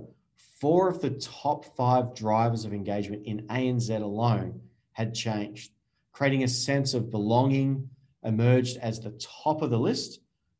four 0.59 0.89
of 0.89 1.01
the 1.01 1.11
top 1.11 1.65
five 1.75 2.15
drivers 2.15 2.65
of 2.65 2.73
engagement 2.73 3.25
in 3.25 3.47
ANZ 3.47 3.89
alone 4.01 4.61
had 4.91 5.13
changed, 5.13 5.71
creating 6.11 6.43
a 6.43 6.47
sense 6.47 6.93
of 6.93 7.09
belonging 7.09 7.89
emerged 8.23 8.77
as 8.77 8.99
the 8.99 9.11
top 9.43 9.61
of 9.61 9.69
the 9.69 9.79
list, 9.79 10.19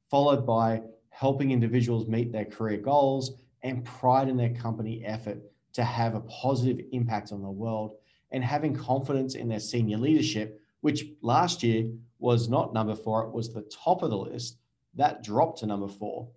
followed 0.10 0.46
by 0.46 0.82
helping 1.10 1.52
individuals 1.52 2.08
meet 2.08 2.32
their 2.32 2.46
career 2.46 2.78
goals 2.78 3.34
and 3.64 3.84
pride 3.84 4.30
in 4.30 4.38
their 4.38 4.54
company 4.54 5.04
effort 5.06 5.40
to 5.74 5.84
have 5.84 6.16
a 6.16 6.22
positive 6.22 6.86
impact 6.92 7.32
on 7.32 7.42
the 7.42 7.50
world 7.50 7.96
and 8.32 8.44
having 8.44 8.74
confidence 8.74 9.36
in 9.36 9.48
their 9.48 9.60
senior 9.60 9.98
leadership, 9.98 10.62
which 10.82 11.06
last 11.22 11.62
year 11.62 11.92
was 12.20 12.50
not 12.50 12.74
number 12.74 12.96
four, 12.96 13.24
it 13.24 13.32
was 13.32 13.54
the 13.54 13.62
top 13.64 14.04
of 14.04 14.10
the 14.10 14.18
list. 14.18 14.58
That 14.96 15.24
dropped 15.24 15.60
to 15.60 15.66
number 15.66 15.88
four, 15.88 16.30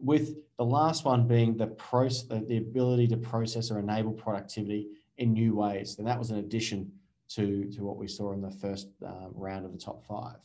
with 0.00 0.36
the 0.56 0.64
last 0.64 1.04
one 1.04 1.26
being 1.26 1.56
the, 1.56 1.66
the, 2.48 2.56
ability 2.56 3.06
to 3.08 3.16
process 3.16 3.70
or 3.70 3.78
enable 3.78 4.12
productivity 4.12 4.88
in 5.18 5.32
new 5.32 5.54
ways. 5.54 5.96
And 5.98 6.06
that 6.06 6.18
was 6.18 6.30
an 6.30 6.38
addition 6.38 6.90
to, 7.30 7.64
to 7.72 7.84
what 7.84 7.96
we 7.96 8.08
saw 8.08 8.32
in 8.32 8.40
the 8.40 8.50
first 8.50 8.88
uh, 9.06 9.28
round 9.32 9.64
of 9.64 9.72
the 9.72 9.78
top 9.78 10.04
five. 10.04 10.36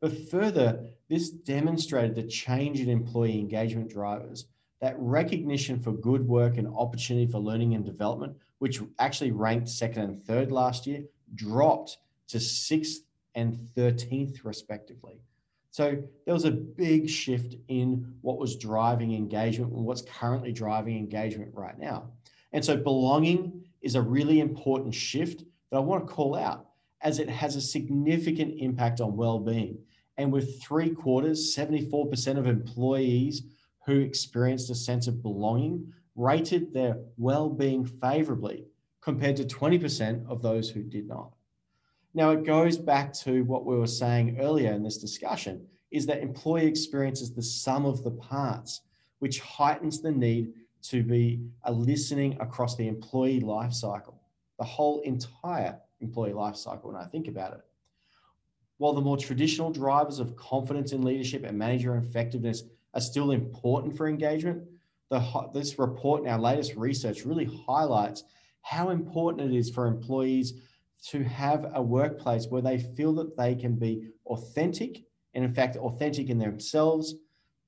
But 0.00 0.28
further, 0.30 0.84
this 1.08 1.30
demonstrated 1.30 2.16
the 2.16 2.24
change 2.24 2.80
in 2.80 2.88
employee 2.88 3.38
engagement 3.38 3.88
drivers, 3.88 4.46
that 4.80 4.96
recognition 4.98 5.78
for 5.78 5.92
good 5.92 6.26
work 6.26 6.56
and 6.56 6.66
opportunity 6.76 7.30
for 7.30 7.38
learning 7.38 7.74
and 7.74 7.84
development, 7.84 8.36
which 8.58 8.80
actually 8.98 9.30
ranked 9.30 9.68
second 9.68 10.02
and 10.02 10.24
third 10.24 10.50
last 10.50 10.88
year, 10.88 11.04
dropped 11.34 11.98
to 12.28 12.40
sixth 12.40 13.02
and 13.34 13.54
13th, 13.76 14.44
respectively. 14.44 15.20
So 15.70 16.02
there 16.26 16.34
was 16.34 16.44
a 16.44 16.50
big 16.50 17.08
shift 17.08 17.56
in 17.68 18.14
what 18.20 18.38
was 18.38 18.56
driving 18.56 19.14
engagement 19.14 19.72
and 19.72 19.84
what's 19.84 20.02
currently 20.02 20.52
driving 20.52 20.98
engagement 20.98 21.50
right 21.54 21.78
now. 21.78 22.10
And 22.52 22.62
so 22.62 22.76
belonging 22.76 23.64
is 23.80 23.94
a 23.94 24.02
really 24.02 24.40
important 24.40 24.94
shift 24.94 25.44
that 25.70 25.78
I 25.78 25.80
want 25.80 26.06
to 26.06 26.12
call 26.12 26.36
out 26.36 26.66
as 27.00 27.18
it 27.18 27.28
has 27.28 27.56
a 27.56 27.60
significant 27.60 28.54
impact 28.58 29.00
on 29.00 29.16
well-being. 29.16 29.78
And 30.18 30.30
with 30.30 30.62
three 30.62 30.90
quarters, 30.90 31.56
74% 31.56 32.38
of 32.38 32.46
employees 32.46 33.42
who 33.86 34.00
experienced 34.00 34.70
a 34.70 34.74
sense 34.74 35.06
of 35.06 35.22
belonging 35.22 35.92
rated 36.14 36.72
their 36.74 36.98
well-being 37.16 37.84
favorably 37.84 38.66
compared 39.00 39.36
to 39.36 39.44
20% 39.44 40.28
of 40.28 40.42
those 40.42 40.68
who 40.68 40.82
did 40.82 41.08
not. 41.08 41.32
Now, 42.14 42.30
it 42.30 42.44
goes 42.44 42.76
back 42.76 43.12
to 43.14 43.42
what 43.44 43.64
we 43.64 43.76
were 43.76 43.86
saying 43.86 44.38
earlier 44.38 44.72
in 44.72 44.82
this 44.82 44.98
discussion 44.98 45.66
is 45.90 46.06
that 46.06 46.22
employee 46.22 46.66
experience 46.66 47.20
is 47.20 47.32
the 47.32 47.42
sum 47.42 47.86
of 47.86 48.02
the 48.02 48.10
parts, 48.10 48.82
which 49.20 49.40
heightens 49.40 50.00
the 50.00 50.10
need 50.10 50.52
to 50.82 51.02
be 51.02 51.46
a 51.64 51.72
listening 51.72 52.36
across 52.40 52.76
the 52.76 52.88
employee 52.88 53.40
life 53.40 53.72
cycle, 53.72 54.20
the 54.58 54.64
whole 54.64 55.00
entire 55.00 55.78
employee 56.00 56.32
life 56.32 56.56
cycle 56.56 56.90
when 56.92 57.00
I 57.00 57.06
think 57.06 57.28
about 57.28 57.54
it. 57.54 57.60
While 58.78 58.94
the 58.94 59.00
more 59.00 59.16
traditional 59.16 59.70
drivers 59.70 60.18
of 60.18 60.36
confidence 60.36 60.92
in 60.92 61.02
leadership 61.02 61.44
and 61.44 61.56
manager 61.56 61.96
effectiveness 61.96 62.64
are 62.94 63.00
still 63.00 63.30
important 63.30 63.96
for 63.96 64.08
engagement, 64.08 64.64
the, 65.08 65.50
this 65.54 65.78
report 65.78 66.22
and 66.22 66.30
our 66.30 66.38
latest 66.38 66.74
research 66.74 67.24
really 67.24 67.48
highlights 67.66 68.24
how 68.62 68.90
important 68.90 69.52
it 69.52 69.56
is 69.56 69.70
for 69.70 69.86
employees 69.86 70.54
to 71.10 71.24
have 71.24 71.70
a 71.74 71.82
workplace 71.82 72.46
where 72.48 72.62
they 72.62 72.78
feel 72.78 73.12
that 73.14 73.36
they 73.36 73.54
can 73.54 73.74
be 73.74 74.08
authentic 74.26 75.04
and, 75.34 75.44
in 75.44 75.52
fact, 75.52 75.76
authentic 75.76 76.28
in 76.28 76.38
themselves. 76.38 77.14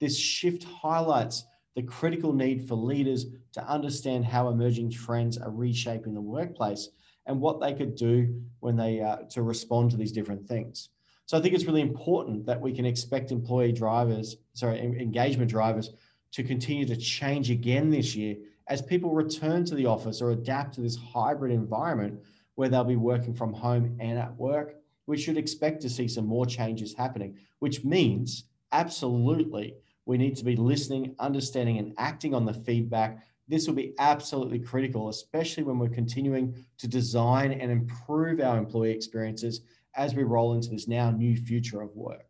This 0.00 0.16
shift 0.16 0.64
highlights 0.64 1.44
the 1.74 1.82
critical 1.82 2.32
need 2.32 2.68
for 2.68 2.74
leaders 2.74 3.26
to 3.52 3.66
understand 3.66 4.24
how 4.24 4.48
emerging 4.48 4.90
trends 4.90 5.38
are 5.38 5.50
reshaping 5.50 6.14
the 6.14 6.20
workplace 6.20 6.90
and 7.26 7.40
what 7.40 7.60
they 7.60 7.72
could 7.72 7.94
do 7.94 8.42
when 8.60 8.76
they 8.76 9.00
uh, 9.00 9.16
to 9.30 9.42
respond 9.42 9.90
to 9.90 9.96
these 9.96 10.12
different 10.12 10.46
things. 10.46 10.90
So 11.26 11.38
I 11.38 11.40
think 11.40 11.54
it's 11.54 11.64
really 11.64 11.80
important 11.80 12.44
that 12.46 12.60
we 12.60 12.72
can 12.72 12.84
expect 12.84 13.32
employee 13.32 13.72
drivers, 13.72 14.36
sorry, 14.52 14.78
engagement 14.78 15.50
drivers 15.50 15.90
to 16.32 16.42
continue 16.42 16.84
to 16.86 16.96
change 16.96 17.50
again 17.50 17.90
this 17.90 18.14
year 18.14 18.36
as 18.68 18.82
people 18.82 19.10
return 19.10 19.64
to 19.64 19.74
the 19.74 19.86
office 19.86 20.20
or 20.20 20.30
adapt 20.30 20.74
to 20.74 20.80
this 20.80 20.96
hybrid 20.96 21.52
environment 21.52 22.20
where 22.54 22.68
they'll 22.68 22.84
be 22.84 22.96
working 22.96 23.34
from 23.34 23.52
home 23.52 23.96
and 24.00 24.18
at 24.18 24.36
work, 24.36 24.76
we 25.06 25.18
should 25.18 25.36
expect 25.36 25.82
to 25.82 25.90
see 25.90 26.08
some 26.08 26.26
more 26.26 26.46
changes 26.46 26.94
happening, 26.94 27.36
which 27.58 27.84
means 27.84 28.44
absolutely 28.72 29.74
we 30.06 30.18
need 30.18 30.36
to 30.36 30.44
be 30.44 30.56
listening, 30.56 31.14
understanding, 31.18 31.78
and 31.78 31.94
acting 31.98 32.34
on 32.34 32.44
the 32.44 32.54
feedback. 32.54 33.24
This 33.48 33.66
will 33.66 33.74
be 33.74 33.94
absolutely 33.98 34.58
critical, 34.58 35.08
especially 35.08 35.62
when 35.62 35.78
we're 35.78 35.88
continuing 35.88 36.54
to 36.78 36.88
design 36.88 37.52
and 37.52 37.70
improve 37.70 38.40
our 38.40 38.58
employee 38.58 38.92
experiences 38.92 39.60
as 39.96 40.14
we 40.14 40.22
roll 40.22 40.54
into 40.54 40.70
this 40.70 40.88
now 40.88 41.10
new 41.10 41.36
future 41.36 41.80
of 41.82 41.94
work. 41.94 42.26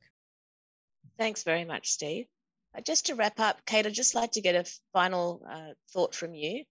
Thanks 1.17 1.45
very 1.45 1.65
much, 1.65 1.91
Steve. 1.91 2.27
Uh, 2.77 2.81
just 2.81 3.07
to 3.07 3.15
wrap 3.15 3.39
up, 3.39 3.65
Kate, 3.65 3.87
I'd 3.87 3.95
just 3.95 4.15
like 4.15 4.33
to 4.33 4.41
get 4.41 4.57
a 4.57 4.71
final 4.93 5.43
uh, 5.49 5.75
thought 5.91 6.15
from 6.15 6.35
you. 6.35 6.65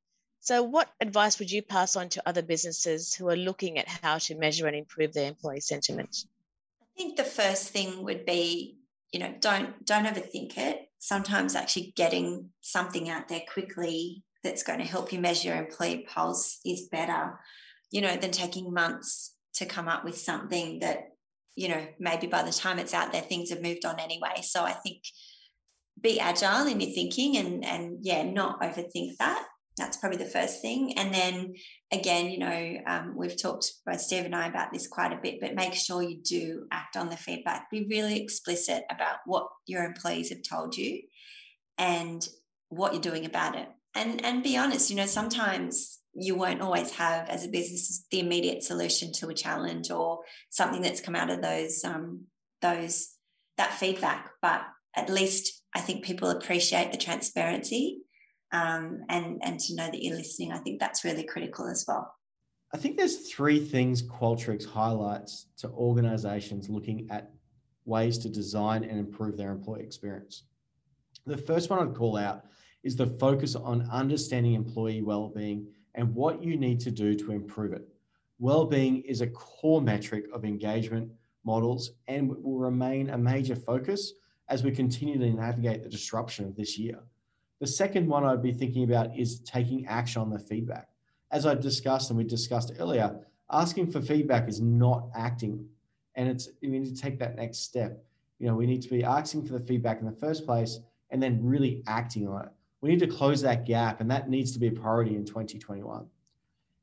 So, 0.43 0.61
what 0.61 0.89
advice 0.99 1.39
would 1.39 1.49
you 1.49 1.61
pass 1.61 1.95
on 1.95 2.09
to 2.09 2.23
other 2.25 2.41
businesses 2.41 3.13
who 3.13 3.29
are 3.29 3.35
looking 3.37 3.77
at 3.77 3.87
how 3.87 4.17
to 4.17 4.35
measure 4.35 4.67
and 4.67 4.75
improve 4.75 5.13
their 5.13 5.29
employee 5.29 5.61
sentiment? 5.61 6.25
I 6.81 6.85
think 6.97 7.15
the 7.15 7.23
first 7.23 7.69
thing 7.69 8.03
would 8.03 8.25
be, 8.25 8.77
you 9.13 9.21
know, 9.21 9.33
don't 9.39 9.85
don't 9.85 10.05
overthink 10.05 10.57
it. 10.57 10.89
Sometimes 10.99 11.55
actually 11.55 11.93
getting 11.95 12.49
something 12.59 13.09
out 13.09 13.29
there 13.29 13.43
quickly 13.53 14.25
that's 14.43 14.63
going 14.63 14.79
to 14.79 14.85
help 14.85 15.13
you 15.13 15.19
measure 15.19 15.47
your 15.47 15.57
employee 15.57 16.05
pulse 16.09 16.59
is 16.65 16.89
better, 16.91 17.39
you 17.89 18.01
know, 18.01 18.17
than 18.17 18.31
taking 18.31 18.73
months 18.73 19.35
to 19.53 19.65
come 19.65 19.87
up 19.87 20.03
with 20.03 20.17
something 20.17 20.79
that, 20.79 21.11
you 21.55 21.69
know, 21.69 21.87
maybe 21.99 22.27
by 22.27 22.43
the 22.43 22.51
time 22.51 22.79
it's 22.79 22.93
out 22.93 23.13
there, 23.13 23.21
things 23.21 23.49
have 23.49 23.61
moved 23.61 23.85
on 23.85 23.97
anyway. 23.97 24.41
So 24.41 24.65
I 24.65 24.73
think 24.73 25.03
be 26.01 26.19
agile 26.19 26.67
in 26.67 26.81
your 26.81 26.91
thinking 26.91 27.37
and 27.37 27.63
and 27.63 27.99
yeah, 28.01 28.23
not 28.23 28.61
overthink 28.61 29.15
that 29.19 29.47
that's 29.77 29.97
probably 29.97 30.17
the 30.17 30.25
first 30.25 30.61
thing. 30.61 30.97
And 30.97 31.13
then 31.13 31.55
again, 31.91 32.29
you 32.29 32.37
know, 32.37 32.77
um, 32.85 33.13
we've 33.15 33.41
talked 33.41 33.71
both 33.85 34.01
Steve 34.01 34.25
and 34.25 34.35
I 34.35 34.47
about 34.47 34.71
this 34.71 34.87
quite 34.87 35.13
a 35.13 35.19
bit, 35.21 35.39
but 35.41 35.55
make 35.55 35.73
sure 35.73 36.01
you 36.01 36.21
do 36.21 36.67
act 36.71 36.95
on 36.95 37.09
the 37.09 37.17
feedback. 37.17 37.71
Be 37.71 37.87
really 37.89 38.21
explicit 38.21 38.83
about 38.89 39.17
what 39.25 39.47
your 39.65 39.83
employees 39.83 40.29
have 40.29 40.43
told 40.47 40.77
you 40.77 41.01
and 41.77 42.27
what 42.69 42.93
you're 42.93 43.01
doing 43.01 43.25
about 43.25 43.55
it. 43.55 43.67
And 43.95 44.23
and 44.23 44.43
be 44.43 44.57
honest, 44.57 44.89
you 44.89 44.95
know, 44.95 45.05
sometimes 45.05 45.99
you 46.13 46.35
won't 46.35 46.61
always 46.61 46.91
have 46.91 47.27
as 47.29 47.43
a 47.43 47.49
business 47.49 48.05
the 48.11 48.19
immediate 48.19 48.63
solution 48.63 49.11
to 49.13 49.29
a 49.29 49.33
challenge 49.33 49.89
or 49.89 50.19
something 50.49 50.81
that's 50.81 51.01
come 51.01 51.15
out 51.15 51.31
of 51.31 51.41
those 51.41 51.83
um, 51.83 52.25
those 52.61 53.09
that 53.57 53.73
feedback. 53.73 54.29
But 54.41 54.61
at 54.95 55.09
least 55.09 55.63
I 55.75 55.79
think 55.79 56.03
people 56.03 56.29
appreciate 56.29 56.91
the 56.91 56.97
transparency 56.97 58.01
um, 58.53 59.03
and 59.09 59.43
and 59.43 59.59
to 59.59 59.75
know 59.75 59.89
that 59.91 60.01
you're 60.01 60.15
listening. 60.15 60.53
I 60.53 60.59
think 60.59 60.79
that's 60.79 61.03
really 61.03 61.23
critical 61.23 61.67
as 61.67 61.83
well. 61.87 62.15
I 62.73 62.77
think 62.77 62.97
there's 62.97 63.29
three 63.29 63.59
things 63.59 64.01
Qualtrics 64.01 64.65
highlights 64.65 65.47
to 65.57 65.69
organizations 65.69 66.69
looking 66.69 67.07
at 67.11 67.31
ways 67.85 68.17
to 68.19 68.29
design 68.29 68.83
and 68.83 68.97
improve 68.97 69.37
their 69.37 69.51
employee 69.51 69.83
experience. 69.83 70.43
The 71.25 71.37
first 71.37 71.69
one 71.69 71.79
I'd 71.79 71.95
call 71.95 72.17
out 72.17 72.45
is 72.83 72.95
the 72.95 73.07
focus 73.07 73.55
on 73.55 73.87
understanding 73.91 74.53
employee 74.53 75.01
well-being 75.01 75.67
and 75.95 76.13
what 76.15 76.43
you 76.43 76.57
need 76.57 76.79
to 76.81 76.91
do 76.91 77.13
to 77.15 77.31
improve 77.31 77.73
it. 77.73 77.87
Well-being 78.39 79.01
is 79.01 79.21
a 79.21 79.27
core 79.27 79.81
metric 79.81 80.25
of 80.33 80.43
engagement 80.43 81.11
models 81.45 81.91
and 82.07 82.29
will 82.43 82.57
remain 82.57 83.11
a 83.11 83.17
major 83.17 83.55
focus 83.55 84.13
as 84.49 84.63
we 84.63 84.71
continue 84.71 85.19
to 85.19 85.29
navigate 85.29 85.83
the 85.83 85.89
disruption 85.89 86.45
of 86.45 86.55
this 86.55 86.77
year. 86.77 86.99
The 87.63 87.67
second 87.67 88.09
one 88.09 88.25
I'd 88.25 88.43
be 88.43 88.51
thinking 88.51 88.83
about 88.83 89.17
is 89.17 89.39
taking 89.39 89.85
action 89.85 90.21
on 90.21 90.29
the 90.29 90.37
feedback. 90.37 90.89
As 91.31 91.45
I 91.45 91.55
discussed 91.55 92.09
and 92.09 92.17
we 92.17 92.25
discussed 92.25 92.73
earlier, 92.77 93.17
asking 93.49 93.89
for 93.89 94.01
feedback 94.01 94.49
is 94.49 94.59
not 94.59 95.07
acting. 95.15 95.65
And 96.15 96.27
it's 96.27 96.49
we 96.61 96.67
need 96.67 96.93
to 96.93 97.01
take 97.01 97.17
that 97.19 97.37
next 97.37 97.59
step. 97.59 98.03
You 98.37 98.47
know, 98.47 98.55
we 98.55 98.65
need 98.65 98.81
to 98.81 98.89
be 98.89 99.05
asking 99.05 99.45
for 99.45 99.53
the 99.53 99.61
feedback 99.61 100.01
in 100.01 100.05
the 100.05 100.11
first 100.11 100.45
place 100.45 100.81
and 101.09 101.23
then 101.23 101.39
really 101.41 101.81
acting 101.87 102.27
on 102.27 102.47
it. 102.47 102.51
We 102.81 102.89
need 102.89 102.99
to 102.99 103.07
close 103.07 103.41
that 103.43 103.65
gap, 103.65 104.01
and 104.01 104.11
that 104.11 104.29
needs 104.29 104.51
to 104.51 104.59
be 104.59 104.67
a 104.67 104.71
priority 104.73 105.15
in 105.15 105.23
2021. 105.23 106.05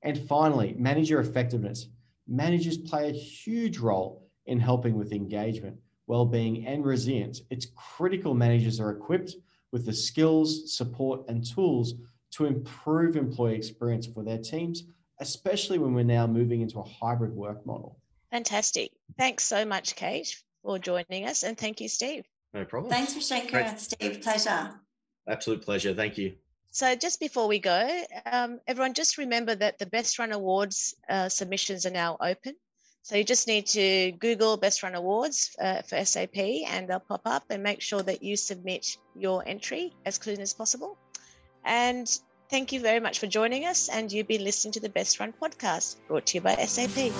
And 0.01 0.19
finally, 0.19 0.75
manager 0.79 1.21
effectiveness. 1.21 1.89
Managers 2.27 2.79
play 2.79 3.11
a 3.11 3.13
huge 3.13 3.77
role 3.77 4.27
in 4.47 4.59
helping 4.59 4.97
with 4.97 5.13
engagement, 5.13 5.77
well-being, 6.07 6.67
and 6.67 6.87
resilience. 6.87 7.43
It's 7.51 7.67
critical 7.77 8.33
managers 8.33 8.81
are 8.81 8.93
equipped 8.93 9.37
with 9.73 9.87
the 9.87 9.93
skills, 9.93 10.77
support, 10.77 11.29
and 11.29 11.45
tools 11.45 11.95
to 12.33 12.47
improve 12.47 13.17
employee 13.17 13.55
experience 13.55 14.07
for 14.07 14.23
their 14.23 14.39
teams, 14.39 14.85
especially 15.21 15.79
when 15.79 15.95
we're 15.95 16.05
now 16.05 16.27
moving 16.27 16.61
into 16.61 16.79
a 16.79 16.85
hybrid 16.85 17.35
work 17.35 17.65
model. 17.67 17.99
Fantastic. 18.31 18.93
Thanks 19.19 19.45
so 19.45 19.65
much, 19.65 19.97
Kate, 19.97 20.35
for 20.63 20.79
joining 20.79 21.27
us. 21.27 21.43
And 21.43 21.59
thank 21.59 21.81
you, 21.81 21.89
Steve. 21.89 22.25
No 22.55 22.65
problem. 22.65 22.91
Thanks, 22.91 23.15
Rushenka 23.15 23.55
and 23.55 23.79
Steve. 23.79 24.23
Pleasure. 24.23 24.71
Absolute 25.29 25.63
pleasure. 25.63 25.95
Thank 25.95 26.19
you. 26.19 26.35
So, 26.73 26.95
just 26.95 27.19
before 27.19 27.49
we 27.49 27.59
go, 27.59 28.03
um, 28.27 28.61
everyone 28.67 28.95
just 28.95 29.19
remember 29.19 29.55
that 29.57 29.79
the 29.79 29.87
Best 29.87 30.19
Run 30.21 30.31
Awards 30.31 30.95
uh, 31.09 31.29
submissions 31.29 31.85
are 31.85 31.91
now 31.91 32.17
open. 32.21 32.55
So 33.03 33.17
you 33.17 33.25
just 33.25 33.49
need 33.49 33.67
to 33.69 34.13
Google 34.13 34.57
Best 34.57 34.83
Run 34.83 34.95
Awards 34.95 35.57
uh, 35.61 35.83
for 35.83 36.05
SAP 36.05 36.37
and 36.37 36.89
they'll 36.89 37.01
pop 37.01 37.23
up 37.25 37.45
and 37.51 37.63
make 37.63 37.81
sure 37.81 38.03
that 38.03 38.23
you 38.23 38.37
submit 38.37 38.99
your 39.17 39.47
entry 39.47 39.93
as 40.05 40.19
clean 40.19 40.41
as 40.41 40.53
possible. 40.53 40.99
And 41.65 42.07
thank 42.51 42.73
you 42.73 42.81
very 42.81 43.01
much 43.01 43.19
for 43.19 43.27
joining 43.27 43.65
us. 43.65 43.89
And 43.89 44.13
you've 44.13 44.29
been 44.29 44.45
listening 44.45 44.73
to 44.73 44.81
the 44.81 44.89
Best 44.89 45.19
Run 45.19 45.33
podcast 45.33 45.97
brought 46.09 46.27
to 46.27 46.39
you 46.39 46.41
by 46.43 46.55
SAP. 46.57 47.13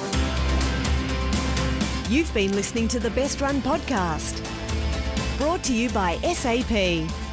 You've 2.11 2.35
been 2.35 2.53
listening 2.53 2.89
to 2.89 2.99
the 2.99 3.11
Best 3.11 3.41
Run 3.41 3.63
podcast, 3.63 4.45
brought 5.39 5.63
to 5.65 5.73
you 5.73 5.89
by 5.91 6.17
SAP. 6.19 7.30